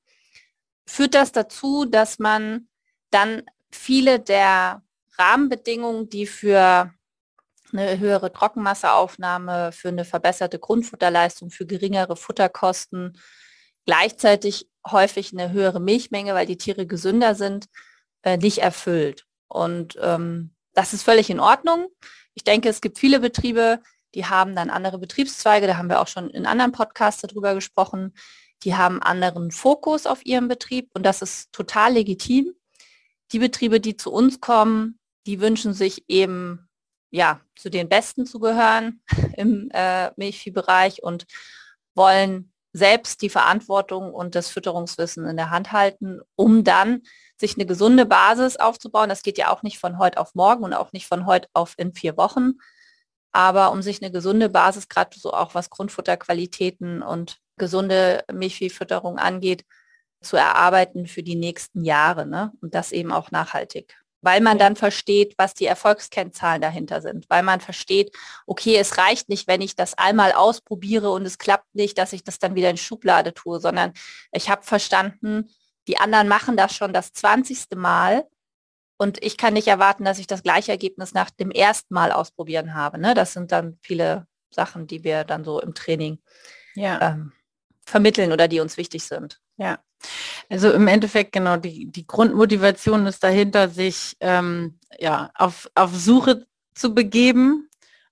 führt 0.85 1.15
das 1.15 1.31
dazu, 1.31 1.85
dass 1.85 2.19
man 2.19 2.67
dann 3.09 3.41
viele 3.71 4.19
der 4.19 4.83
Rahmenbedingungen, 5.17 6.09
die 6.09 6.27
für 6.27 6.93
eine 7.71 7.99
höhere 7.99 8.31
Trockenmasseaufnahme, 8.31 9.71
für 9.71 9.87
eine 9.87 10.05
verbesserte 10.05 10.59
Grundfutterleistung, 10.59 11.49
für 11.49 11.65
geringere 11.65 12.15
Futterkosten, 12.15 13.17
gleichzeitig 13.85 14.69
häufig 14.85 15.33
eine 15.33 15.51
höhere 15.51 15.79
Milchmenge, 15.79 16.33
weil 16.35 16.45
die 16.45 16.57
Tiere 16.57 16.85
gesünder 16.85 17.35
sind, 17.35 17.65
äh, 18.21 18.37
nicht 18.37 18.59
erfüllt. 18.59 19.25
Und 19.47 19.97
ähm, 20.01 20.53
das 20.73 20.93
ist 20.93 21.03
völlig 21.03 21.29
in 21.29 21.39
Ordnung. 21.39 21.87
Ich 22.33 22.43
denke, 22.43 22.69
es 22.69 22.81
gibt 22.81 22.99
viele 22.99 23.19
Betriebe, 23.19 23.79
die 24.15 24.25
haben 24.25 24.55
dann 24.55 24.69
andere 24.69 24.97
Betriebszweige, 24.97 25.67
da 25.67 25.77
haben 25.77 25.89
wir 25.89 26.01
auch 26.01 26.07
schon 26.07 26.29
in 26.29 26.45
anderen 26.45 26.71
Podcasts 26.71 27.21
darüber 27.21 27.53
gesprochen, 27.53 28.13
die 28.63 28.75
haben 28.75 29.01
anderen 29.01 29.51
Fokus 29.51 30.05
auf 30.05 30.25
ihrem 30.25 30.47
Betrieb 30.47 30.89
und 30.93 31.03
das 31.03 31.21
ist 31.21 31.51
total 31.51 31.93
legitim. 31.93 32.53
Die 33.31 33.39
Betriebe, 33.39 33.79
die 33.79 33.97
zu 33.97 34.11
uns 34.11 34.39
kommen, 34.39 34.99
die 35.25 35.41
wünschen 35.41 35.73
sich 35.73 36.05
eben 36.07 36.69
ja, 37.13 37.41
zu 37.55 37.69
den 37.69 37.89
Besten 37.89 38.25
zu 38.25 38.39
gehören 38.39 39.01
im 39.37 39.69
äh, 39.71 40.11
Milchviehbereich 40.15 41.03
und 41.03 41.25
wollen 41.93 42.51
selbst 42.73 43.21
die 43.21 43.29
Verantwortung 43.29 44.13
und 44.13 44.33
das 44.33 44.49
Fütterungswissen 44.49 45.27
in 45.27 45.37
der 45.37 45.51
Hand 45.51 45.71
halten, 45.71 46.21
um 46.35 46.63
dann 46.63 47.03
sich 47.37 47.55
eine 47.55 47.67
gesunde 47.67 48.07
Basis 48.07 48.57
aufzubauen. 48.57 49.09
Das 49.09 49.21
geht 49.21 49.37
ja 49.37 49.51
auch 49.51 49.61
nicht 49.61 49.77
von 49.77 49.99
heute 49.99 50.19
auf 50.19 50.33
morgen 50.33 50.63
und 50.63 50.73
auch 50.73 50.91
nicht 50.91 51.05
von 51.05 51.27
heute 51.27 51.47
auf 51.53 51.75
in 51.77 51.93
vier 51.93 52.17
Wochen. 52.17 52.53
Aber 53.33 53.71
um 53.71 53.81
sich 53.81 54.01
eine 54.01 54.11
gesunde 54.11 54.49
Basis, 54.49 54.87
gerade 54.87 55.19
so 55.19 55.33
auch 55.33 55.53
was 55.55 55.69
Grundfutterqualitäten 55.69 57.01
und 57.01 57.39
gesunde 57.57 58.23
Milchviehfütterung 58.31 59.17
angeht, 59.17 59.65
zu 60.21 60.37
erarbeiten 60.37 61.07
für 61.07 61.23
die 61.23 61.35
nächsten 61.35 61.83
Jahre. 61.83 62.25
Ne? 62.25 62.53
Und 62.61 62.73
das 62.73 62.93
eben 62.93 63.11
auch 63.11 63.31
nachhaltig 63.31 63.97
weil 64.23 64.39
man 64.39 64.57
dann 64.57 64.75
versteht, 64.75 65.35
was 65.37 65.53
die 65.53 65.65
Erfolgskennzahlen 65.65 66.61
dahinter 66.61 67.01
sind, 67.01 67.29
weil 67.29 67.43
man 67.43 67.59
versteht, 67.59 68.15
okay, 68.47 68.77
es 68.77 68.97
reicht 68.97 69.27
nicht, 69.27 69.47
wenn 69.47 69.61
ich 69.61 69.75
das 69.75 69.97
einmal 69.97 70.31
ausprobiere 70.31 71.11
und 71.11 71.25
es 71.25 71.37
klappt 71.37 71.75
nicht, 71.75 71.97
dass 71.97 72.13
ich 72.13 72.23
das 72.23 72.39
dann 72.39 72.55
wieder 72.55 72.69
in 72.69 72.77
Schublade 72.77 73.33
tue, 73.33 73.59
sondern 73.59 73.91
ich 74.31 74.49
habe 74.49 74.63
verstanden, 74.63 75.49
die 75.87 75.97
anderen 75.97 76.29
machen 76.29 76.55
das 76.55 76.73
schon 76.73 76.93
das 76.93 77.11
20. 77.11 77.75
Mal 77.75 78.25
und 79.03 79.21
ich 79.21 79.35
kann 79.35 79.53
nicht 79.53 79.67
erwarten, 79.67 80.05
dass 80.05 80.17
ich 80.17 80.27
das 80.27 80.43
gleiche 80.43 80.71
Ergebnis 80.71 81.13
nach 81.13 81.29
dem 81.29 81.51
ersten 81.51 81.93
Mal 81.93 82.13
ausprobieren 82.13 82.73
habe. 82.73 82.97
Ne? 82.97 83.13
Das 83.13 83.33
sind 83.33 83.51
dann 83.51 83.77
viele 83.81 84.27
Sachen, 84.49 84.87
die 84.87 85.03
wir 85.03 85.25
dann 85.25 85.43
so 85.43 85.59
im 85.59 85.73
Training 85.73 86.19
ja. 86.73 87.11
ähm, 87.11 87.33
vermitteln 87.85 88.31
oder 88.31 88.47
die 88.47 88.61
uns 88.61 88.77
wichtig 88.77 89.03
sind. 89.03 89.41
Ja, 89.57 89.79
also 90.49 90.71
im 90.71 90.87
Endeffekt 90.87 91.33
genau 91.33 91.57
die, 91.57 91.91
die 91.91 92.07
Grundmotivation 92.07 93.05
ist 93.05 93.23
dahinter, 93.23 93.67
sich 93.67 94.15
ähm, 94.21 94.79
ja, 94.97 95.31
auf, 95.35 95.69
auf 95.75 95.93
Suche 95.93 96.47
zu 96.73 96.93
begeben 96.95 97.69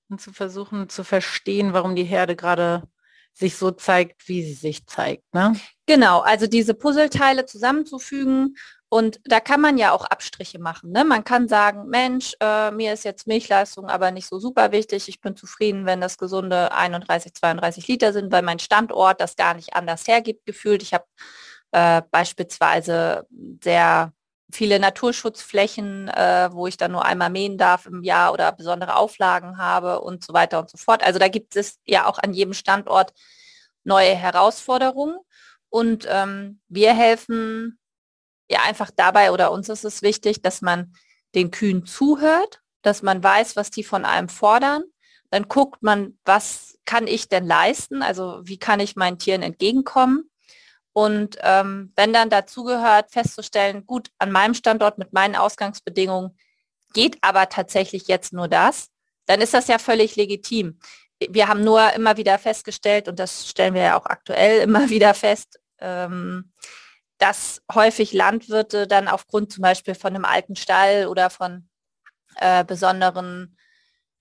und 0.09 0.19
zu 0.19 0.33
versuchen 0.33 0.89
zu 0.89 1.05
verstehen, 1.05 1.71
warum 1.71 1.95
die 1.95 2.03
Herde 2.03 2.35
gerade 2.35 2.83
sich 3.33 3.55
so 3.55 3.71
zeigt, 3.71 4.27
wie 4.27 4.43
sie 4.43 4.55
sich 4.55 4.85
zeigt. 4.87 5.33
Ne? 5.33 5.55
Genau, 5.85 6.19
also 6.19 6.47
diese 6.47 6.73
Puzzleteile 6.73 7.45
zusammenzufügen 7.45 8.57
und 8.93 9.21
da 9.23 9.39
kann 9.39 9.61
man 9.61 9.77
ja 9.77 9.93
auch 9.93 10.03
Abstriche 10.03 10.59
machen. 10.59 10.91
Ne? 10.91 11.05
Man 11.05 11.23
kann 11.23 11.47
sagen, 11.47 11.87
Mensch, 11.87 12.33
äh, 12.41 12.71
mir 12.71 12.91
ist 12.91 13.05
jetzt 13.05 13.25
Milchleistung 13.25 13.87
aber 13.87 14.11
nicht 14.11 14.27
so 14.27 14.37
super 14.37 14.73
wichtig. 14.73 15.07
Ich 15.07 15.21
bin 15.21 15.37
zufrieden, 15.37 15.85
wenn 15.85 16.01
das 16.01 16.17
gesunde 16.17 16.73
31, 16.73 17.33
32 17.33 17.87
Liter 17.87 18.11
sind, 18.11 18.33
weil 18.33 18.41
mein 18.41 18.59
Standort 18.59 19.21
das 19.21 19.37
gar 19.37 19.53
nicht 19.53 19.75
anders 19.75 20.09
hergibt 20.09 20.45
gefühlt. 20.45 20.83
Ich 20.83 20.93
habe 20.93 21.05
äh, 21.71 22.01
beispielsweise 22.11 23.25
sehr 23.63 24.11
viele 24.51 24.77
Naturschutzflächen, 24.77 26.09
äh, 26.09 26.49
wo 26.51 26.67
ich 26.67 26.75
dann 26.75 26.91
nur 26.91 27.05
einmal 27.05 27.29
mähen 27.29 27.57
darf 27.57 27.85
im 27.85 28.03
Jahr 28.03 28.33
oder 28.33 28.51
besondere 28.51 28.97
Auflagen 28.97 29.57
habe 29.57 30.01
und 30.01 30.25
so 30.25 30.33
weiter 30.33 30.59
und 30.59 30.69
so 30.69 30.77
fort. 30.77 31.01
Also 31.01 31.17
da 31.17 31.29
gibt 31.29 31.55
es 31.55 31.79
ja 31.85 32.07
auch 32.07 32.19
an 32.19 32.33
jedem 32.33 32.53
Standort 32.53 33.13
neue 33.85 34.15
Herausforderungen. 34.15 35.17
Und 35.69 36.05
ähm, 36.09 36.59
wir 36.67 36.93
helfen 36.93 37.79
ja 38.51 38.61
einfach 38.63 38.91
dabei 38.95 39.31
oder 39.31 39.51
uns 39.51 39.69
ist 39.69 39.83
es 39.83 40.01
wichtig, 40.01 40.41
dass 40.41 40.61
man 40.61 40.93
den 41.33 41.51
Kühen 41.51 41.85
zuhört, 41.85 42.61
dass 42.81 43.01
man 43.01 43.23
weiß, 43.23 43.55
was 43.55 43.71
die 43.71 43.83
von 43.83 44.05
einem 44.05 44.29
fordern. 44.29 44.83
Dann 45.29 45.47
guckt 45.47 45.81
man, 45.81 46.17
was 46.25 46.77
kann 46.85 47.07
ich 47.07 47.29
denn 47.29 47.45
leisten? 47.45 48.01
Also 48.03 48.41
wie 48.43 48.57
kann 48.57 48.79
ich 48.79 48.95
meinen 48.95 49.17
Tieren 49.17 49.43
entgegenkommen? 49.43 50.29
Und 50.93 51.37
ähm, 51.41 51.93
wenn 51.95 52.11
dann 52.11 52.29
dazu 52.29 52.63
gehört, 52.65 53.11
festzustellen, 53.11 53.85
gut, 53.85 54.09
an 54.17 54.31
meinem 54.31 54.53
Standort 54.53 54.97
mit 54.97 55.13
meinen 55.13 55.35
Ausgangsbedingungen 55.35 56.37
geht 56.93 57.17
aber 57.21 57.47
tatsächlich 57.47 58.07
jetzt 58.07 58.33
nur 58.33 58.49
das, 58.49 58.89
dann 59.25 59.39
ist 59.39 59.53
das 59.53 59.67
ja 59.67 59.79
völlig 59.79 60.17
legitim. 60.17 60.79
Wir 61.29 61.47
haben 61.47 61.63
nur 61.63 61.93
immer 61.93 62.17
wieder 62.17 62.37
festgestellt, 62.39 63.07
und 63.07 63.19
das 63.19 63.47
stellen 63.47 63.73
wir 63.73 63.83
ja 63.83 63.99
auch 63.99 64.05
aktuell 64.05 64.61
immer 64.61 64.89
wieder 64.89 65.13
fest, 65.13 65.59
ähm, 65.79 66.51
dass 67.21 67.61
häufig 67.71 68.13
Landwirte 68.13 68.87
dann 68.87 69.07
aufgrund 69.07 69.51
zum 69.53 69.61
Beispiel 69.61 69.93
von 69.93 70.15
einem 70.15 70.25
alten 70.25 70.55
Stall 70.55 71.05
oder 71.05 71.29
von 71.29 71.69
äh, 72.37 72.65
besonderen 72.65 73.57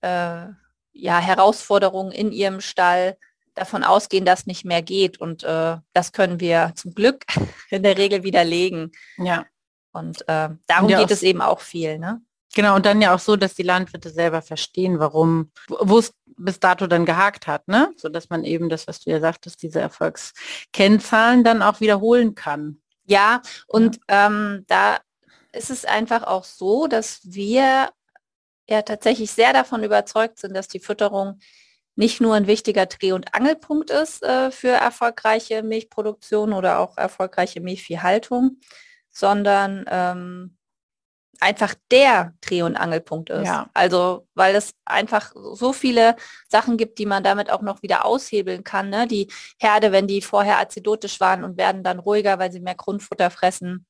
äh, 0.01 0.45
ja, 0.93 1.19
Herausforderungen 1.19 2.11
in 2.11 2.31
ihrem 2.31 2.61
Stall 2.61 3.17
davon 3.55 3.83
ausgehen, 3.83 4.23
dass 4.23 4.45
nicht 4.45 4.65
mehr 4.65 4.83
geht. 4.83 5.19
Und 5.19 5.43
äh, 5.43 5.77
das 5.93 6.11
können 6.11 6.39
wir 6.39 6.73
zum 6.75 6.93
Glück 6.93 7.25
in 7.71 7.81
der 7.81 7.97
Regel 7.97 8.21
widerlegen. 8.21 8.91
Ja. 9.17 9.47
Und 9.93 10.21
äh, 10.27 10.49
darum 10.67 10.89
ja, 10.89 10.99
geht 10.99 11.09
es 11.09 11.23
eben 11.23 11.41
auch 11.41 11.61
viel. 11.61 11.97
Ne? 11.97 12.21
Genau, 12.53 12.75
und 12.75 12.85
dann 12.85 13.01
ja 13.01 13.15
auch 13.15 13.19
so, 13.19 13.35
dass 13.35 13.55
die 13.55 13.63
Landwirte 13.63 14.11
selber 14.11 14.43
verstehen, 14.43 14.99
warum, 14.99 15.51
wo 15.67 15.97
es 15.97 16.13
bis 16.37 16.59
dato 16.59 16.85
dann 16.85 17.05
gehakt 17.05 17.47
hat, 17.47 17.67
ne? 17.67 17.93
So 17.97 18.09
dass 18.09 18.29
man 18.29 18.43
eben 18.43 18.69
das, 18.69 18.87
was 18.87 18.99
du 18.99 19.09
ja 19.09 19.19
sagtest, 19.19 19.61
diese 19.63 19.79
Erfolgskennzahlen 19.79 21.43
dann 21.43 21.61
auch 21.61 21.79
wiederholen 21.79 22.35
kann. 22.35 22.81
Ja, 23.05 23.41
und 23.67 23.99
ja. 24.09 24.27
Ähm, 24.27 24.65
da 24.67 24.99
ist 25.51 25.69
es 25.69 25.85
einfach 25.85 26.23
auch 26.23 26.43
so, 26.43 26.87
dass 26.87 27.19
wir 27.23 27.89
ja 28.69 28.81
tatsächlich 28.83 29.31
sehr 29.31 29.53
davon 29.53 29.83
überzeugt 29.83 30.39
sind, 30.39 30.55
dass 30.55 30.67
die 30.67 30.79
Fütterung 30.79 31.39
nicht 31.95 32.21
nur 32.21 32.35
ein 32.35 32.47
wichtiger 32.47 32.85
Dreh- 32.87 33.13
und 33.13 33.33
Angelpunkt 33.35 33.89
ist 33.91 34.23
äh, 34.23 34.51
für 34.51 34.69
erfolgreiche 34.69 35.63
Milchproduktion 35.63 36.53
oder 36.53 36.79
auch 36.79 36.97
erfolgreiche 36.97 37.61
Milchviehhaltung, 37.61 38.59
sondern 39.11 39.85
ähm, 39.89 40.57
einfach 41.41 41.75
der 41.91 42.33
Dreh- 42.39 42.61
und 42.61 42.77
Angelpunkt 42.77 43.29
ist. 43.29 43.47
Ja. 43.47 43.69
Also 43.73 44.27
weil 44.35 44.55
es 44.55 44.71
einfach 44.85 45.33
so 45.35 45.73
viele 45.73 46.15
Sachen 46.47 46.77
gibt, 46.77 46.97
die 46.99 47.05
man 47.05 47.23
damit 47.23 47.51
auch 47.51 47.61
noch 47.61 47.81
wieder 47.81 48.05
aushebeln 48.05 48.63
kann. 48.63 48.89
Ne? 48.89 49.07
Die 49.07 49.27
Herde, 49.59 49.91
wenn 49.91 50.07
die 50.07 50.21
vorher 50.21 50.59
azidotisch 50.59 51.19
waren 51.19 51.43
und 51.43 51.57
werden 51.57 51.83
dann 51.83 51.99
ruhiger, 51.99 52.39
weil 52.39 52.51
sie 52.51 52.61
mehr 52.61 52.75
Grundfutter 52.75 53.29
fressen, 53.29 53.85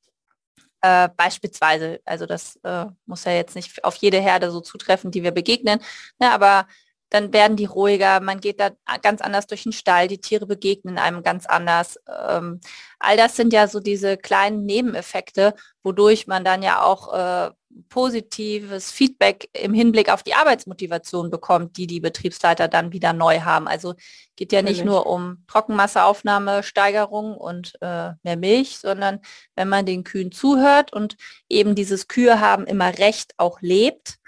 Äh, 0.83 1.09
beispielsweise, 1.15 1.99
also 2.05 2.25
das 2.25 2.55
äh, 2.63 2.87
muss 3.05 3.25
ja 3.25 3.33
jetzt 3.33 3.55
nicht 3.55 3.83
auf 3.83 3.95
jede 3.97 4.19
Herde 4.19 4.49
so 4.49 4.61
zutreffen, 4.61 5.11
die 5.11 5.21
wir 5.21 5.31
begegnen, 5.31 5.79
ne, 6.19 6.31
aber 6.31 6.65
dann 7.11 7.33
werden 7.33 7.57
die 7.57 7.65
ruhiger, 7.65 8.21
man 8.21 8.39
geht 8.39 8.59
da 8.59 8.71
ganz 9.01 9.21
anders 9.21 9.45
durch 9.45 9.63
den 9.63 9.73
Stall, 9.73 10.07
die 10.07 10.21
Tiere 10.21 10.47
begegnen 10.47 10.97
einem 10.97 11.23
ganz 11.23 11.45
anders. 11.45 11.99
Ähm, 12.07 12.61
all 12.99 13.17
das 13.17 13.35
sind 13.35 13.53
ja 13.53 13.67
so 13.67 13.81
diese 13.81 14.17
kleinen 14.17 14.65
Nebeneffekte, 14.65 15.53
wodurch 15.83 16.25
man 16.25 16.45
dann 16.45 16.63
ja 16.63 16.81
auch 16.81 17.13
äh, 17.13 17.51
positives 17.89 18.91
Feedback 18.91 19.49
im 19.53 19.73
Hinblick 19.73 20.09
auf 20.09 20.23
die 20.23 20.33
Arbeitsmotivation 20.33 21.29
bekommt, 21.29 21.75
die 21.75 21.87
die 21.87 21.99
Betriebsleiter 21.99 22.69
dann 22.69 22.93
wieder 22.93 23.11
neu 23.11 23.41
haben. 23.41 23.67
Also 23.67 23.95
geht 24.37 24.53
ja 24.53 24.61
nicht 24.61 24.85
nur 24.85 25.05
um 25.05 25.43
Trockenmasseaufnahme, 25.47 26.63
Steigerung 26.63 27.35
und 27.35 27.73
äh, 27.81 28.11
mehr 28.23 28.37
Milch, 28.37 28.77
sondern 28.77 29.19
wenn 29.55 29.67
man 29.67 29.85
den 29.85 30.05
Kühen 30.05 30.31
zuhört 30.31 30.93
und 30.93 31.17
eben 31.49 31.75
dieses 31.75 32.07
Kühe 32.07 32.39
haben 32.39 32.65
immer 32.65 32.97
Recht 32.97 33.33
auch 33.37 33.59
lebt, 33.61 34.20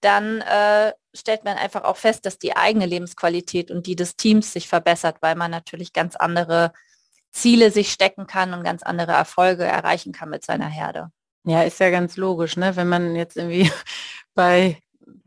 dann 0.00 0.40
äh, 0.40 0.92
stellt 1.14 1.44
man 1.44 1.56
einfach 1.56 1.84
auch 1.84 1.96
fest, 1.96 2.26
dass 2.26 2.38
die 2.38 2.56
eigene 2.56 2.86
Lebensqualität 2.86 3.70
und 3.70 3.86
die 3.86 3.96
des 3.96 4.16
Teams 4.16 4.52
sich 4.52 4.68
verbessert, 4.68 5.16
weil 5.20 5.34
man 5.34 5.50
natürlich 5.50 5.92
ganz 5.92 6.16
andere 6.16 6.72
Ziele 7.32 7.70
sich 7.70 7.92
stecken 7.92 8.26
kann 8.26 8.54
und 8.54 8.64
ganz 8.64 8.82
andere 8.82 9.12
Erfolge 9.12 9.64
erreichen 9.64 10.12
kann 10.12 10.30
mit 10.30 10.44
seiner 10.44 10.68
Herde. 10.68 11.10
Ja, 11.44 11.62
ist 11.62 11.80
ja 11.80 11.90
ganz 11.90 12.16
logisch, 12.16 12.56
ne? 12.56 12.76
Wenn 12.76 12.88
man 12.88 13.16
jetzt 13.16 13.36
irgendwie 13.36 13.70
bei, 14.34 14.78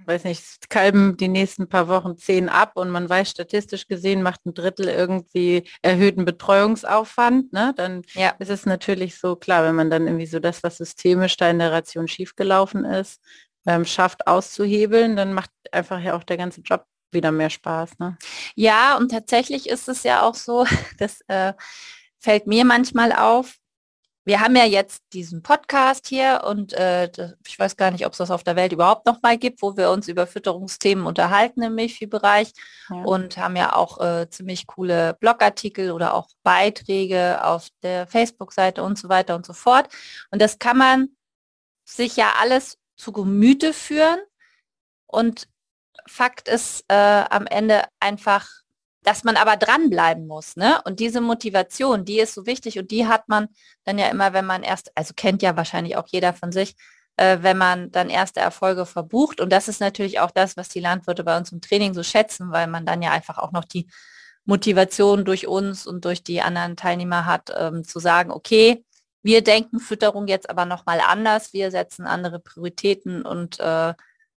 weiß 0.06 0.26
nicht, 0.26 0.70
Kalben 0.70 1.18
die 1.18 1.28
nächsten 1.28 1.68
paar 1.68 1.88
Wochen 1.88 2.18
zehn 2.18 2.50
ab 2.50 2.74
und 2.76 2.90
man 2.90 3.10
weiß 3.10 3.30
statistisch 3.30 3.88
gesehen 3.88 4.22
macht 4.22 4.46
ein 4.46 4.54
Drittel 4.54 4.88
irgendwie 4.88 5.68
erhöhten 5.82 6.26
Betreuungsaufwand, 6.26 7.54
ne? 7.54 7.74
Dann 7.76 8.04
ja. 8.14 8.36
ist 8.40 8.50
es 8.50 8.66
natürlich 8.66 9.18
so 9.20 9.36
klar, 9.36 9.64
wenn 9.64 9.76
man 9.76 9.90
dann 9.90 10.08
irgendwie 10.08 10.28
so 10.28 10.40
das, 10.40 10.64
was 10.64 10.78
systemisch 10.78 11.38
da 11.38 11.50
in 11.50 11.60
der 11.60 11.72
Ration 11.72 12.08
schiefgelaufen 12.08 12.86
ist, 12.86 13.22
ähm, 13.66 13.86
schafft 13.86 14.28
auszuhebeln, 14.28 15.16
dann 15.16 15.34
macht 15.34 15.52
einfach 15.72 16.00
ja 16.00 16.16
auch 16.16 16.24
der 16.24 16.38
ganze 16.38 16.62
Job 16.62 16.86
wieder 17.12 17.32
mehr 17.32 17.50
Spaß. 17.50 18.00
Ne? 18.00 18.18
Ja, 18.56 18.98
und 18.98 19.10
tatsächlich 19.10 19.70
ist 19.70 19.88
es 19.88 20.04
ja 20.04 20.24
auch 20.24 20.36
so, 20.36 20.66
das 20.98 21.22
äh, 21.28 21.54
fällt 22.20 22.48
mir 22.48 22.66
manchmal 22.66 23.12
auf. 23.12 23.56
Wir 24.24 24.40
haben 24.40 24.56
ja 24.56 24.66
jetzt 24.66 25.02
diesen 25.14 25.42
Podcast 25.42 26.08
hier 26.08 26.44
und 26.46 26.74
äh, 26.74 27.10
ich 27.48 27.58
weiß 27.58 27.76
gar 27.76 27.90
nicht, 27.90 28.06
ob 28.06 28.12
es 28.12 28.20
das 28.20 28.30
auf 28.30 28.44
der 28.44 28.56
Welt 28.56 28.72
überhaupt 28.72 29.08
noch 29.08 29.24
mal 29.24 29.36
gibt, 29.36 29.64
wo 29.64 29.76
wir 29.78 29.90
uns 29.90 30.08
über 30.08 30.28
Fütterungsthemen 30.28 31.08
unterhalten 31.08 31.64
im 31.64 31.74
Milchviehbereich 31.74 32.54
ja. 32.92 32.98
und 32.98 33.38
haben 33.38 33.56
ja 33.56 33.76
auch 33.76 34.00
äh, 34.00 34.30
ziemlich 34.30 34.68
coole 34.68 35.16
Blogartikel 35.16 35.92
oder 35.92 36.14
auch 36.14 36.30
Beiträge 36.44 37.44
auf 37.44 37.70
der 37.82 38.06
Facebook-Seite 38.06 38.84
und 38.84 39.00
so 39.00 39.10
weiter 39.10 39.36
und 39.36 39.48
so 39.48 39.54
fort. 39.54 39.90
Und 40.30 40.40
das 40.40 40.60
kann 40.60 40.78
man 40.78 41.10
sich 41.84 42.16
ja 42.16 42.34
alles 42.40 42.78
zu 43.02 43.12
Gemüte 43.12 43.74
führen. 43.74 44.20
Und 45.08 45.48
Fakt 46.08 46.48
ist 46.48 46.86
äh, 46.88 46.94
am 47.30 47.48
Ende 47.48 47.84
einfach, 48.00 48.48
dass 49.04 49.24
man 49.24 49.36
aber 49.36 49.58
dranbleiben 49.58 50.28
muss. 50.28 50.56
Ne? 50.56 50.80
Und 50.86 51.00
diese 51.00 51.22
Motivation, 51.22 52.06
die 52.06 52.20
ist 52.20 52.36
so 52.36 52.46
wichtig 52.46 52.78
und 52.78 52.92
die 52.92 53.08
hat 53.08 53.28
man 53.28 53.48
dann 53.84 53.98
ja 53.98 54.08
immer, 54.08 54.34
wenn 54.34 54.46
man 54.46 54.64
erst, 54.64 54.92
also 54.96 55.14
kennt 55.16 55.42
ja 55.42 55.58
wahrscheinlich 55.58 55.98
auch 55.98 56.08
jeder 56.08 56.34
von 56.34 56.52
sich, 56.52 56.76
äh, 57.18 57.40
wenn 57.42 57.58
man 57.58 57.92
dann 57.92 58.10
erste 58.10 58.40
Erfolge 58.40 58.86
verbucht. 58.86 59.42
Und 59.42 59.52
das 59.52 59.68
ist 59.68 59.82
natürlich 59.82 60.20
auch 60.20 60.32
das, 60.32 60.56
was 60.56 60.70
die 60.70 60.80
Landwirte 60.80 61.24
bei 61.24 61.36
uns 61.36 61.52
im 61.52 61.62
Training 61.62 61.94
so 61.94 62.04
schätzen, 62.04 62.52
weil 62.52 62.68
man 62.68 62.86
dann 62.86 63.02
ja 63.02 63.12
einfach 63.12 63.40
auch 63.40 63.52
noch 63.52 63.66
die 63.66 63.88
Motivation 64.46 65.26
durch 65.26 65.48
uns 65.48 65.86
und 65.88 66.06
durch 66.06 66.24
die 66.24 66.42
anderen 66.42 66.76
Teilnehmer 66.76 67.26
hat, 67.26 67.52
ähm, 67.58 67.84
zu 67.84 68.00
sagen, 68.00 68.32
okay, 68.32 68.84
wir 69.24 69.44
denken 69.44 69.80
Fütterung 69.80 70.28
jetzt 70.28 70.50
aber 70.50 70.66
nochmal 70.66 71.00
anders. 71.00 71.54
Wir 71.54 71.72
setzen 71.72 72.06
andere 72.06 72.40
Prioritäten 72.40 73.24
und 73.24 73.60
äh, 73.60 73.94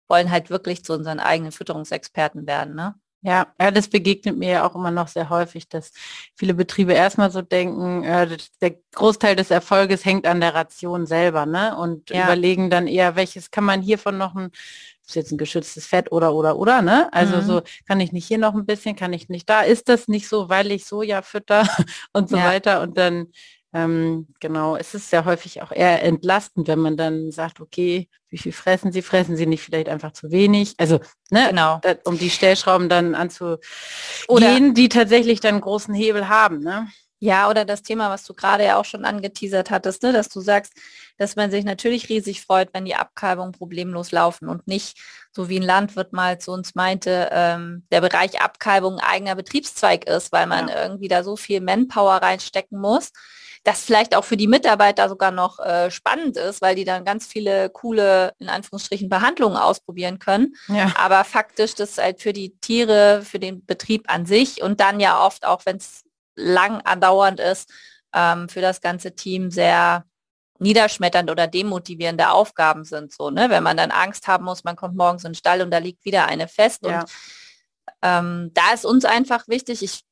wollen 0.07 0.31
halt 0.31 0.49
wirklich 0.49 0.83
zu 0.83 0.93
unseren 0.93 1.19
eigenen 1.19 1.51
Fütterungsexperten 1.51 2.45
werden. 2.45 2.75
Ne? 2.75 2.95
Ja, 3.25 3.47
ja, 3.59 3.71
das 3.71 3.87
begegnet 3.87 4.37
mir 4.37 4.49
ja 4.49 4.67
auch 4.67 4.75
immer 4.75 4.91
noch 4.91 5.07
sehr 5.07 5.29
häufig, 5.29 5.69
dass 5.69 5.93
viele 6.35 6.53
Betriebe 6.53 6.91
erstmal 6.91 7.31
so 7.31 7.41
denken, 7.41 8.03
äh, 8.03 8.37
der 8.59 8.75
Großteil 8.93 9.37
des 9.37 9.49
Erfolges 9.49 10.03
hängt 10.03 10.27
an 10.27 10.41
der 10.41 10.53
Ration 10.53 11.05
selber, 11.05 11.45
ne? 11.45 11.77
Und 11.77 12.09
ja. 12.09 12.25
überlegen 12.25 12.69
dann 12.69 12.85
eher, 12.85 13.15
welches 13.15 13.49
kann 13.49 13.63
man 13.63 13.81
hiervon 13.81 14.17
noch 14.17 14.35
ein, 14.35 14.51
ist 15.07 15.15
jetzt 15.15 15.31
ein 15.31 15.37
geschütztes 15.37 15.85
Fett 15.85 16.11
oder 16.11 16.33
oder 16.33 16.57
oder, 16.57 16.81
ne? 16.81 17.07
Also 17.13 17.37
mhm. 17.37 17.41
so 17.43 17.61
kann 17.87 18.01
ich 18.01 18.11
nicht 18.11 18.27
hier 18.27 18.39
noch 18.39 18.55
ein 18.55 18.65
bisschen, 18.65 18.97
kann 18.97 19.13
ich 19.13 19.29
nicht 19.29 19.49
da, 19.49 19.61
ist 19.61 19.87
das 19.87 20.09
nicht 20.09 20.27
so, 20.27 20.49
weil 20.49 20.69
ich 20.71 20.83
Soja 20.83 21.21
fütter 21.21 21.65
und 22.11 22.27
so 22.27 22.35
ja. 22.35 22.43
weiter. 22.43 22.81
Und 22.81 22.97
dann 22.97 23.27
ähm, 23.73 24.27
genau, 24.39 24.75
es 24.75 24.93
ist 24.93 25.09
sehr 25.09 25.25
häufig 25.25 25.63
auch 25.63 25.71
eher 25.71 26.03
entlastend, 26.03 26.67
wenn 26.67 26.79
man 26.79 26.95
dann 26.95 27.31
sagt, 27.31 27.59
okay, 27.59 28.07
wie 28.29 28.37
viel 28.37 28.51
fressen 28.51 28.91
Sie? 28.91 29.01
Fressen 29.01 29.35
Sie 29.35 29.47
nicht 29.47 29.63
vielleicht 29.63 29.89
einfach 29.89 30.13
zu 30.13 30.31
wenig? 30.31 30.75
Also, 30.77 30.99
ne, 31.31 31.47
genau. 31.49 31.79
Da, 31.81 31.95
um 32.05 32.17
die 32.17 32.29
Stellschrauben 32.29 32.87
dann 32.87 33.15
anzugehen, 33.15 33.59
oder, 34.27 34.59
die 34.73 34.89
tatsächlich 34.89 35.39
dann 35.39 35.59
großen 35.59 35.93
Hebel 35.93 36.29
haben, 36.29 36.59
ne? 36.59 36.87
Ja, 37.19 37.49
oder 37.49 37.63
das 37.63 37.83
Thema, 37.83 38.09
was 38.09 38.25
du 38.25 38.33
gerade 38.33 38.65
ja 38.65 38.77
auch 38.77 38.83
schon 38.83 39.05
angeteasert 39.05 39.71
hattest, 39.71 40.03
ne, 40.03 40.11
dass 40.11 40.27
du 40.27 40.41
sagst, 40.41 40.73
dass 41.17 41.37
man 41.37 41.51
sich 41.51 41.63
natürlich 41.63 42.09
riesig 42.09 42.41
freut, 42.41 42.73
wenn 42.73 42.83
die 42.83 42.95
Abkalbungen 42.95 43.53
problemlos 43.53 44.11
laufen 44.11 44.49
und 44.49 44.67
nicht, 44.67 44.99
so 45.31 45.47
wie 45.47 45.57
ein 45.57 45.63
Landwirt 45.63 46.11
mal 46.11 46.37
zu 46.39 46.51
uns 46.51 46.75
meinte, 46.75 47.29
ähm, 47.31 47.87
der 47.91 48.01
Bereich 48.01 48.41
Abkalbung 48.41 48.99
eigener 48.99 49.35
Betriebszweig 49.35 50.05
ist, 50.05 50.33
weil 50.33 50.47
man 50.47 50.67
ja. 50.67 50.83
irgendwie 50.83 51.07
da 51.07 51.23
so 51.23 51.37
viel 51.37 51.61
Manpower 51.61 52.15
reinstecken 52.15 52.77
muss 52.77 53.11
das 53.63 53.83
vielleicht 53.83 54.15
auch 54.15 54.25
für 54.25 54.35
die 54.35 54.47
Mitarbeiter 54.47 55.07
sogar 55.07 55.31
noch 55.31 55.59
äh, 55.59 55.89
spannend 55.89 56.35
ist, 56.35 56.61
weil 56.61 56.75
die 56.75 56.83
dann 56.83 57.05
ganz 57.05 57.25
viele 57.25 57.69
coole, 57.69 58.33
in 58.39 58.49
Anführungsstrichen, 58.49 59.07
Behandlungen 59.07 59.55
ausprobieren 59.55 60.19
können. 60.19 60.55
Ja. 60.67 60.91
Aber 60.97 61.23
faktisch 61.23 61.73
das 61.73 61.97
halt 61.97 62.21
für 62.21 62.33
die 62.33 62.57
Tiere, 62.59 63.21
für 63.23 63.39
den 63.39 63.65
Betrieb 63.65 64.11
an 64.11 64.25
sich 64.25 64.61
und 64.61 64.81
dann 64.81 64.99
ja 64.99 65.25
oft 65.25 65.45
auch, 65.45 65.65
wenn 65.65 65.77
es 65.77 66.03
lang 66.35 66.81
andauernd 66.81 67.39
ist, 67.39 67.71
ähm, 68.13 68.49
für 68.49 68.61
das 68.61 68.81
ganze 68.81 69.15
Team 69.15 69.49
sehr 69.49 70.05
niederschmetternd 70.59 71.31
oder 71.31 71.47
demotivierende 71.47 72.29
Aufgaben 72.29 72.83
sind. 72.83 73.13
So, 73.13 73.29
ne? 73.29 73.49
Wenn 73.49 73.63
man 73.63 73.77
dann 73.77 73.91
Angst 73.91 74.27
haben 74.27 74.45
muss, 74.45 74.63
man 74.63 74.75
kommt 74.75 74.95
morgens 74.95 75.23
in 75.23 75.31
den 75.31 75.35
Stall 75.35 75.61
und 75.61 75.71
da 75.71 75.77
liegt 75.77 76.03
wieder 76.05 76.25
eine 76.25 76.47
fest. 76.47 76.85
Ja. 76.85 77.01
Und 77.01 77.11
ähm, 78.01 78.51
da 78.53 78.73
ist 78.73 78.85
uns 78.85 79.05
einfach 79.05 79.47
wichtig, 79.47 79.83
ich 79.83 80.03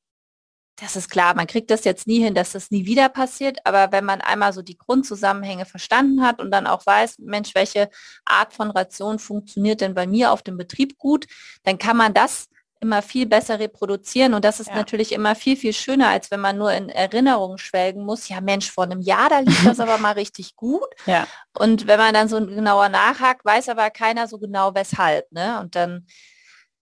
das 0.77 0.95
ist 0.95 1.09
klar, 1.09 1.35
man 1.35 1.47
kriegt 1.47 1.69
das 1.69 1.83
jetzt 1.83 2.07
nie 2.07 2.23
hin, 2.23 2.33
dass 2.33 2.53
das 2.53 2.71
nie 2.71 2.85
wieder 2.85 3.09
passiert, 3.09 3.59
aber 3.65 3.91
wenn 3.91 4.05
man 4.05 4.21
einmal 4.21 4.51
so 4.51 4.61
die 4.61 4.77
Grundzusammenhänge 4.77 5.65
verstanden 5.65 6.23
hat 6.23 6.39
und 6.39 6.49
dann 6.51 6.65
auch 6.65 6.85
weiß, 6.85 7.19
Mensch, 7.19 7.53
welche 7.53 7.89
Art 8.25 8.53
von 8.53 8.71
Ration 8.71 9.19
funktioniert 9.19 9.81
denn 9.81 9.93
bei 9.93 10.07
mir 10.07 10.31
auf 10.31 10.41
dem 10.41 10.57
Betrieb 10.57 10.97
gut, 10.97 11.27
dann 11.63 11.77
kann 11.77 11.97
man 11.97 12.13
das 12.13 12.47
immer 12.79 13.03
viel 13.03 13.27
besser 13.27 13.59
reproduzieren 13.59 14.33
und 14.33 14.43
das 14.43 14.59
ist 14.59 14.69
ja. 14.69 14.75
natürlich 14.75 15.11
immer 15.11 15.35
viel, 15.35 15.55
viel 15.55 15.71
schöner, 15.71 16.09
als 16.09 16.31
wenn 16.31 16.39
man 16.39 16.57
nur 16.57 16.73
in 16.73 16.89
Erinnerungen 16.89 17.59
schwelgen 17.59 18.03
muss. 18.03 18.27
Ja 18.27 18.41
Mensch, 18.41 18.71
vor 18.71 18.85
einem 18.85 19.01
Jahr, 19.01 19.29
da 19.29 19.39
lief 19.39 19.63
das 19.63 19.79
aber 19.79 19.99
mal 19.99 20.13
richtig 20.13 20.55
gut. 20.55 20.89
Ja. 21.05 21.27
Und 21.57 21.85
wenn 21.85 21.99
man 21.99 22.13
dann 22.15 22.27
so 22.27 22.43
genauer 22.43 22.89
nachhakt, 22.89 23.45
weiß 23.45 23.69
aber 23.69 23.91
keiner 23.91 24.27
so 24.27 24.39
genau 24.39 24.73
weshalb. 24.73 25.31
Ne? 25.31 25.59
Und 25.59 25.75
dann 25.75 26.07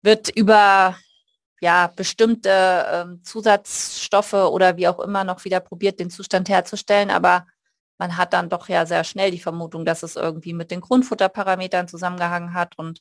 wird 0.03 0.31
über 0.31 0.97
ja, 1.65 1.91
bestimmte 1.97 2.51
ähm, 2.93 3.25
Zusatzstoffe 3.25 4.35
oder 4.35 4.77
wie 4.77 4.87
auch 4.87 5.01
immer 5.01 5.25
noch 5.25 5.47
wieder 5.47 5.61
probiert, 5.61 5.99
den 5.99 6.11
Zustand 6.11 6.51
herzustellen. 6.51 7.11
Aber 7.11 7.47
man 7.97 8.19
hat 8.19 8.35
dann 8.35 8.51
doch 8.51 8.69
ja 8.69 8.85
sehr 8.85 9.03
schnell 9.03 9.31
die 9.31 9.39
Vermutung, 9.41 9.87
dass 9.87 10.03
es 10.03 10.17
irgendwie 10.17 10.53
mit 10.53 10.71
den 10.71 10.83
Grundfutterparametern 10.83 11.89
zusammengehangen 11.89 12.53
hat. 12.53 12.77
Und 12.77 13.01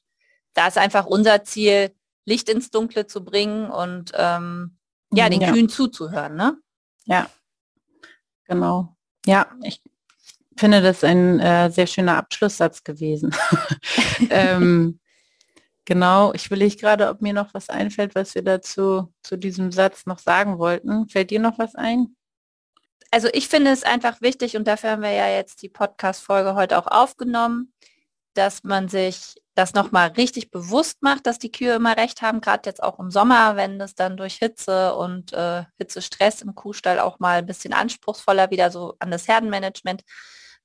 da 0.54 0.70
ist 0.70 0.78
einfach 0.78 1.06
unser 1.06 1.44
Ziel, 1.44 1.94
Licht 2.24 2.48
ins 2.48 2.72
Dunkle 2.72 3.06
zu 3.06 3.26
bringen 3.26 3.70
und 3.70 4.14
ähm, 4.16 4.78
ja, 5.12 5.28
den 5.28 5.42
ja. 5.42 5.52
Kühen 5.52 5.68
zuzuhören. 5.68 6.38
Ne? 6.38 6.58
Ja, 7.04 7.30
genau. 8.46 8.96
Ja, 9.26 9.48
ich 9.62 9.82
finde 10.56 10.82
das 10.82 11.04
ein 11.04 11.42
äh, 11.42 11.70
sehr 11.70 11.88
schöner 11.88 12.16
Abschlusssatz 12.16 12.86
gewesen. 12.86 13.36
ähm, 14.30 15.02
Genau, 15.86 16.34
ich 16.34 16.50
will 16.50 16.62
ich 16.62 16.78
gerade, 16.78 17.10
ob 17.10 17.22
mir 17.22 17.34
noch 17.34 17.54
was 17.54 17.70
einfällt, 17.70 18.16
was 18.16 18.36
wir 18.36 18.42
dazu 18.42 19.14
zu 19.22 19.38
diesem 19.38 19.72
Satz 19.72 20.06
noch 20.06 20.20
sagen 20.20 20.58
wollten. 20.58 21.10
Fällt 21.10 21.30
dir 21.30 21.42
noch 21.42 21.60
was 21.60 21.76
ein? 21.76 22.16
Also 23.12 23.28
ich 23.34 23.48
finde 23.50 23.72
es 23.72 23.84
einfach 23.84 24.22
wichtig 24.22 24.56
und 24.56 24.68
dafür 24.68 24.92
haben 24.92 25.02
wir 25.04 25.12
ja 25.12 25.28
jetzt 25.28 25.62
die 25.62 25.70
Podcast-Folge 25.70 26.56
heute 26.56 26.78
auch 26.78 26.88
aufgenommen, 26.88 27.74
dass 28.34 28.64
man 28.64 28.88
sich 28.88 29.36
das 29.56 29.74
nochmal 29.74 30.10
richtig 30.10 30.50
bewusst 30.50 31.04
macht, 31.04 31.28
dass 31.28 31.38
die 31.38 31.52
Kühe 31.52 31.76
immer 31.76 31.96
recht 31.96 32.22
haben, 32.22 32.42
gerade 32.42 32.68
jetzt 32.68 32.82
auch 32.82 32.98
im 33.00 33.12
Sommer, 33.12 33.56
wenn 33.56 33.80
es 33.80 33.94
dann 33.94 34.18
durch 34.18 34.36
Hitze 34.38 34.96
und 34.96 35.32
äh, 35.34 35.66
Hitzestress 35.78 36.42
im 36.42 36.56
Kuhstall 36.56 37.00
auch 37.00 37.20
mal 37.20 37.40
ein 37.40 37.46
bisschen 37.46 37.74
anspruchsvoller 37.74 38.50
wieder 38.50 38.72
so 38.72 38.96
an 39.00 39.12
das 39.12 39.28
Herdenmanagement 39.28 40.04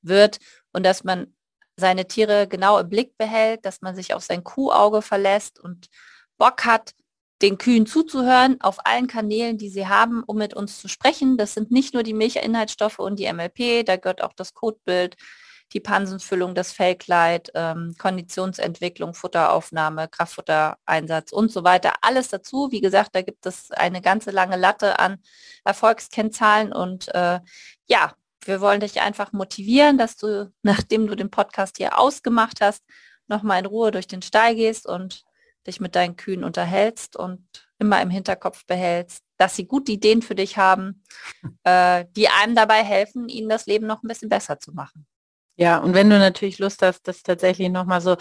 wird 0.01 0.39
und 0.73 0.87
dass 0.87 1.05
man 1.05 1.35
seine 1.79 2.07
Tiere 2.07 2.49
genau 2.49 2.79
im 2.79 2.89
Blick 2.89 3.17
behält, 3.17 3.65
dass 3.65 3.81
man 3.81 3.95
sich 3.95 4.15
auf 4.15 4.23
sein 4.23 4.45
Kuhauge 4.45 5.01
verlässt 5.01 5.61
und 5.61 5.89
Bock 6.37 6.65
hat, 6.65 6.93
den 7.41 7.57
Kühen 7.57 7.87
zuzuhören 7.87 8.61
auf 8.61 8.85
allen 8.85 9.07
Kanälen, 9.07 9.59
die 9.59 9.69
sie 9.71 9.87
haben, 9.87 10.25
um 10.25 10.39
mit 10.39 10.55
uns 10.55 10.81
zu 10.81 10.89
sprechen. 10.89 11.37
Das 11.37 11.55
sind 11.55 11.71
nicht 11.71 11.95
nur 11.95 12.03
die 12.03 12.15
Milchinhaltsstoffe 12.15 12.99
und 12.99 13.19
die 13.19 13.33
MLP, 13.33 13.85
da 13.87 13.97
gehört 13.97 14.23
auch 14.23 14.33
das 14.33 14.55
Codebild, 14.55 15.17
die 15.73 15.81
Pansenfüllung, 15.81 16.55
das 16.55 16.73
Fellkleid, 16.73 17.51
ähm, 17.55 17.95
Konditionsentwicklung, 17.99 19.15
Futteraufnahme, 19.15 20.09
Kraftfuttereinsatz 20.09 21.31
und 21.31 21.53
so 21.53 21.63
weiter. 21.63 21.93
Alles 22.01 22.29
dazu. 22.29 22.69
Wie 22.71 22.81
gesagt, 22.81 23.15
da 23.15 23.23
gibt 23.23 23.45
es 23.47 23.71
eine 23.71 24.01
ganze 24.01 24.31
lange 24.31 24.57
Latte 24.57 24.99
an 24.99 25.19
Erfolgskennzahlen 25.65 26.73
und 26.73 27.15
äh, 27.15 27.41
ja, 27.87 28.15
wir 28.49 28.61
wollen 28.61 28.81
dich 28.81 29.01
einfach 29.01 29.33
motivieren, 29.33 29.99
dass 29.99 30.17
du, 30.17 30.53
nachdem 30.63 31.07
du 31.07 31.15
den 31.15 31.31
Podcast 31.31 31.77
hier 31.77 31.99
ausgemacht 31.99 32.61
hast, 32.61 32.83
nochmal 33.29 33.61
in 33.61 33.67
Ruhe 33.67 33.91
durch 33.91 34.07
den 34.07 34.23
Stall 34.23 34.57
gehst 34.57 34.87
und 34.87 35.25
dich 35.67 35.81
mit 35.81 35.95
deinen 35.95 36.17
Kühen 36.17 36.45
unterhältst 36.45 37.15
und 37.15 37.47
immer 37.79 38.01
im 38.01 38.11
Hinterkopf 38.11 38.65
behältst, 38.67 39.23
dass 39.37 39.55
sie 39.55 39.67
gute 39.67 39.93
Ideen 39.93 40.23
für 40.23 40.35
dich 40.35 40.57
haben, 40.57 41.05
äh, 41.65 42.07
die 42.17 42.29
einem 42.29 42.55
dabei 42.55 42.83
helfen, 42.83 43.29
ihnen 43.29 43.49
das 43.49 43.67
Leben 43.67 43.87
noch 43.87 44.03
ein 44.03 44.09
bisschen 44.09 44.31
besser 44.31 44.59
zu 44.59 44.73
machen. 44.73 45.07
Ja, 45.57 45.79
und 45.79 45.93
wenn 45.93 46.09
du 46.09 46.19
natürlich 46.19 46.59
Lust 46.59 46.83
hast, 46.83 47.07
das 47.07 47.23
tatsächlich 47.23 47.69
nochmal 47.69 48.01
so 48.01 48.17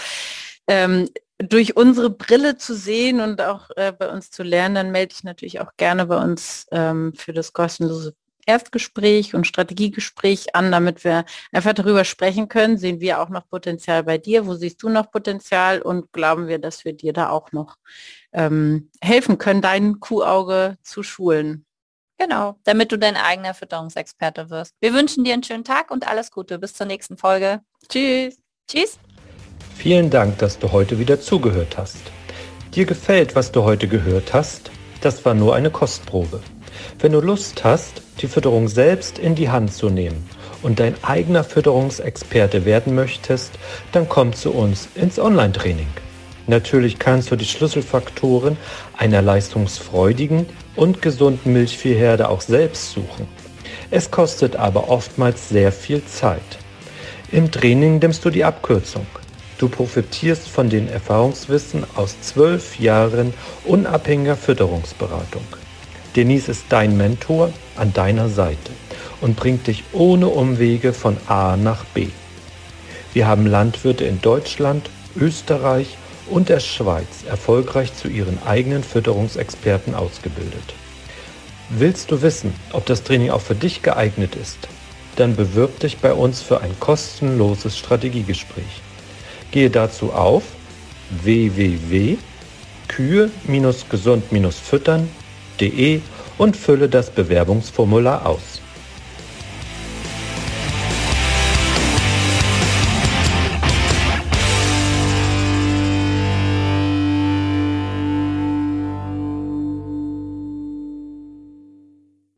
ähm, 0.68 1.08
durch 1.38 1.78
unsere 1.78 2.10
Brille 2.10 2.58
zu 2.58 2.76
sehen 2.76 3.22
und 3.22 3.42
auch 3.42 3.70
äh, 3.76 3.92
bei 3.92 4.10
uns 4.10 4.32
zu 4.32 4.44
lernen, 4.44 4.76
dann 4.76 4.92
melde 4.92 5.14
ich 5.16 5.24
natürlich 5.24 5.62
auch 5.62 5.72
gerne 5.78 6.08
bei 6.08 6.18
uns 6.18 6.66
ähm, 6.72 7.14
für 7.16 7.34
das 7.34 7.54
kostenlose 7.54 8.16
Erstgespräch 8.48 9.36
und 9.36 9.46
Strategiegespräch 9.46 10.56
an, 10.56 10.72
damit 10.72 11.04
wir 11.04 11.26
einfach 11.52 11.74
darüber 11.74 12.06
sprechen 12.06 12.48
können. 12.48 12.78
Sehen 12.78 13.00
wir 13.02 13.22
auch 13.22 13.30
noch 13.30 13.48
Potenzial 13.48 14.04
bei 14.04 14.18
dir? 14.18 14.48
Wo 14.48 14.56
siehst 14.56 14.82
du 14.82 14.90
noch 14.90 15.12
Potenzial? 15.12 15.82
Und 15.82 16.12
glauben 16.14 16.48
wir, 16.48 16.58
dass 16.58 16.86
wir 16.86 16.94
dir 16.94 17.14
da 17.14 17.30
auch 17.30 17.52
noch 17.52 17.76
ähm, 18.32 18.90
helfen 19.02 19.38
können, 19.38 19.62
dein 19.62 20.00
Kuhauge 20.00 20.78
zu 20.82 21.04
schulen? 21.04 21.66
Genau, 22.18 22.56
damit 22.64 22.92
du 22.92 22.98
dein 22.98 23.16
eigener 23.16 23.54
Fütterungsexperte 23.54 24.50
wirst. 24.50 24.74
Wir 24.80 24.94
wünschen 24.94 25.24
dir 25.24 25.34
einen 25.34 25.44
schönen 25.44 25.64
Tag 25.64 25.92
und 25.92 26.08
alles 26.08 26.32
Gute. 26.32 26.58
Bis 26.58 26.74
zur 26.74 26.88
nächsten 26.88 27.18
Folge. 27.18 27.62
Tschüss. 27.90 28.40
Tschüss. 28.68 28.98
Vielen 29.76 30.10
Dank, 30.10 30.40
dass 30.40 30.58
du 30.58 30.72
heute 30.72 30.98
wieder 30.98 31.22
zugehört 31.22 31.78
hast. 31.78 32.00
Dir 32.74 32.86
gefällt, 32.86 33.36
was 33.36 33.52
du 33.52 33.64
heute 33.64 33.88
gehört 33.88 34.34
hast? 34.34 34.72
Das 35.02 35.24
war 35.26 35.36
nur 35.36 35.56
eine 35.56 35.70
Kostprobe. 35.70 36.42
Wenn 37.00 37.12
du 37.12 37.22
Lust 37.22 37.64
hast, 37.64 38.02
die 38.22 38.28
Fütterung 38.28 38.68
selbst 38.68 39.20
in 39.20 39.36
die 39.36 39.50
Hand 39.50 39.74
zu 39.74 39.90
nehmen 39.90 40.28
und 40.62 40.80
dein 40.80 40.96
eigener 41.04 41.44
Fütterungsexperte 41.44 42.66
werden 42.66 42.96
möchtest, 42.96 43.52
dann 43.92 44.10
komm 44.10 44.34
zu 44.34 44.52
uns 44.52 44.88
ins 44.96 45.20
Online-Training. 45.20 45.88
Natürlich 46.48 46.98
kannst 46.98 47.30
du 47.30 47.36
die 47.36 47.46
Schlüsselfaktoren 47.46 48.58
einer 48.98 49.22
leistungsfreudigen 49.22 50.46
und 50.76 51.02
gesunden 51.02 51.54
Milchviehherde 51.54 52.30
auch 52.30 52.42
selbst 52.42 52.92
suchen. 52.92 53.28
Es 53.92 54.10
kostet 54.12 54.56
aber 54.56 54.90
oftmals 54.90 55.50
sehr 55.50 55.72
viel 55.72 56.04
Zeit. 56.06 56.42
Im 57.32 57.52
Training 57.52 58.00
nimmst 58.00 58.24
du 58.24 58.30
die 58.30 58.46
Abkürzung. 58.46 59.06
Du 59.58 59.68
profitierst 59.68 60.48
von 60.48 60.70
den 60.70 60.88
Erfahrungswissen 60.88 61.84
aus 61.96 62.16
zwölf 62.22 62.80
Jahren 62.80 63.34
unabhängiger 63.66 64.38
Fütterungsberatung. 64.38 65.44
Denise 66.18 66.50
ist 66.50 66.66
dein 66.70 66.98
Mentor 66.98 67.54
an 67.76 67.94
deiner 67.94 68.28
Seite 68.28 68.72
und 69.22 69.36
bringt 69.36 69.68
dich 69.68 69.84
ohne 69.94 70.28
Umwege 70.28 70.92
von 70.92 71.16
A 71.28 71.56
nach 71.58 71.86
B. 71.86 72.08
Wir 73.14 73.28
haben 73.28 73.46
Landwirte 73.46 74.04
in 74.04 74.20
Deutschland, 74.20 74.90
Österreich 75.16 75.96
und 76.28 76.50
der 76.50 76.60
Schweiz 76.60 77.24
erfolgreich 77.30 77.94
zu 77.94 78.08
ihren 78.08 78.42
eigenen 78.48 78.84
Fütterungsexperten 78.84 79.94
ausgebildet. 79.94 80.74
Willst 81.70 82.10
du 82.10 82.24
wissen, 82.24 82.52
ob 82.74 82.88
das 82.88 83.04
Training 83.04 83.30
auch 83.30 83.42
für 83.42 83.54
dich 83.54 83.84
geeignet 83.84 84.36
ist? 84.36 84.58
Dann 85.18 85.36
bewirb 85.36 85.80
dich 85.82 86.00
bei 86.00 86.14
uns 86.14 86.42
für 86.42 86.62
ein 86.62 86.80
kostenloses 86.80 87.78
Strategiegespräch. 87.78 88.82
Gehe 89.52 89.70
dazu 89.70 90.14
auf 90.14 90.42
www.kühe-gesund-füttern.de 95.58 96.02
und 96.38 96.56
fülle 96.56 96.90
das 96.90 97.10
Bewerbungsformular 97.10 98.26
aus. 98.26 98.62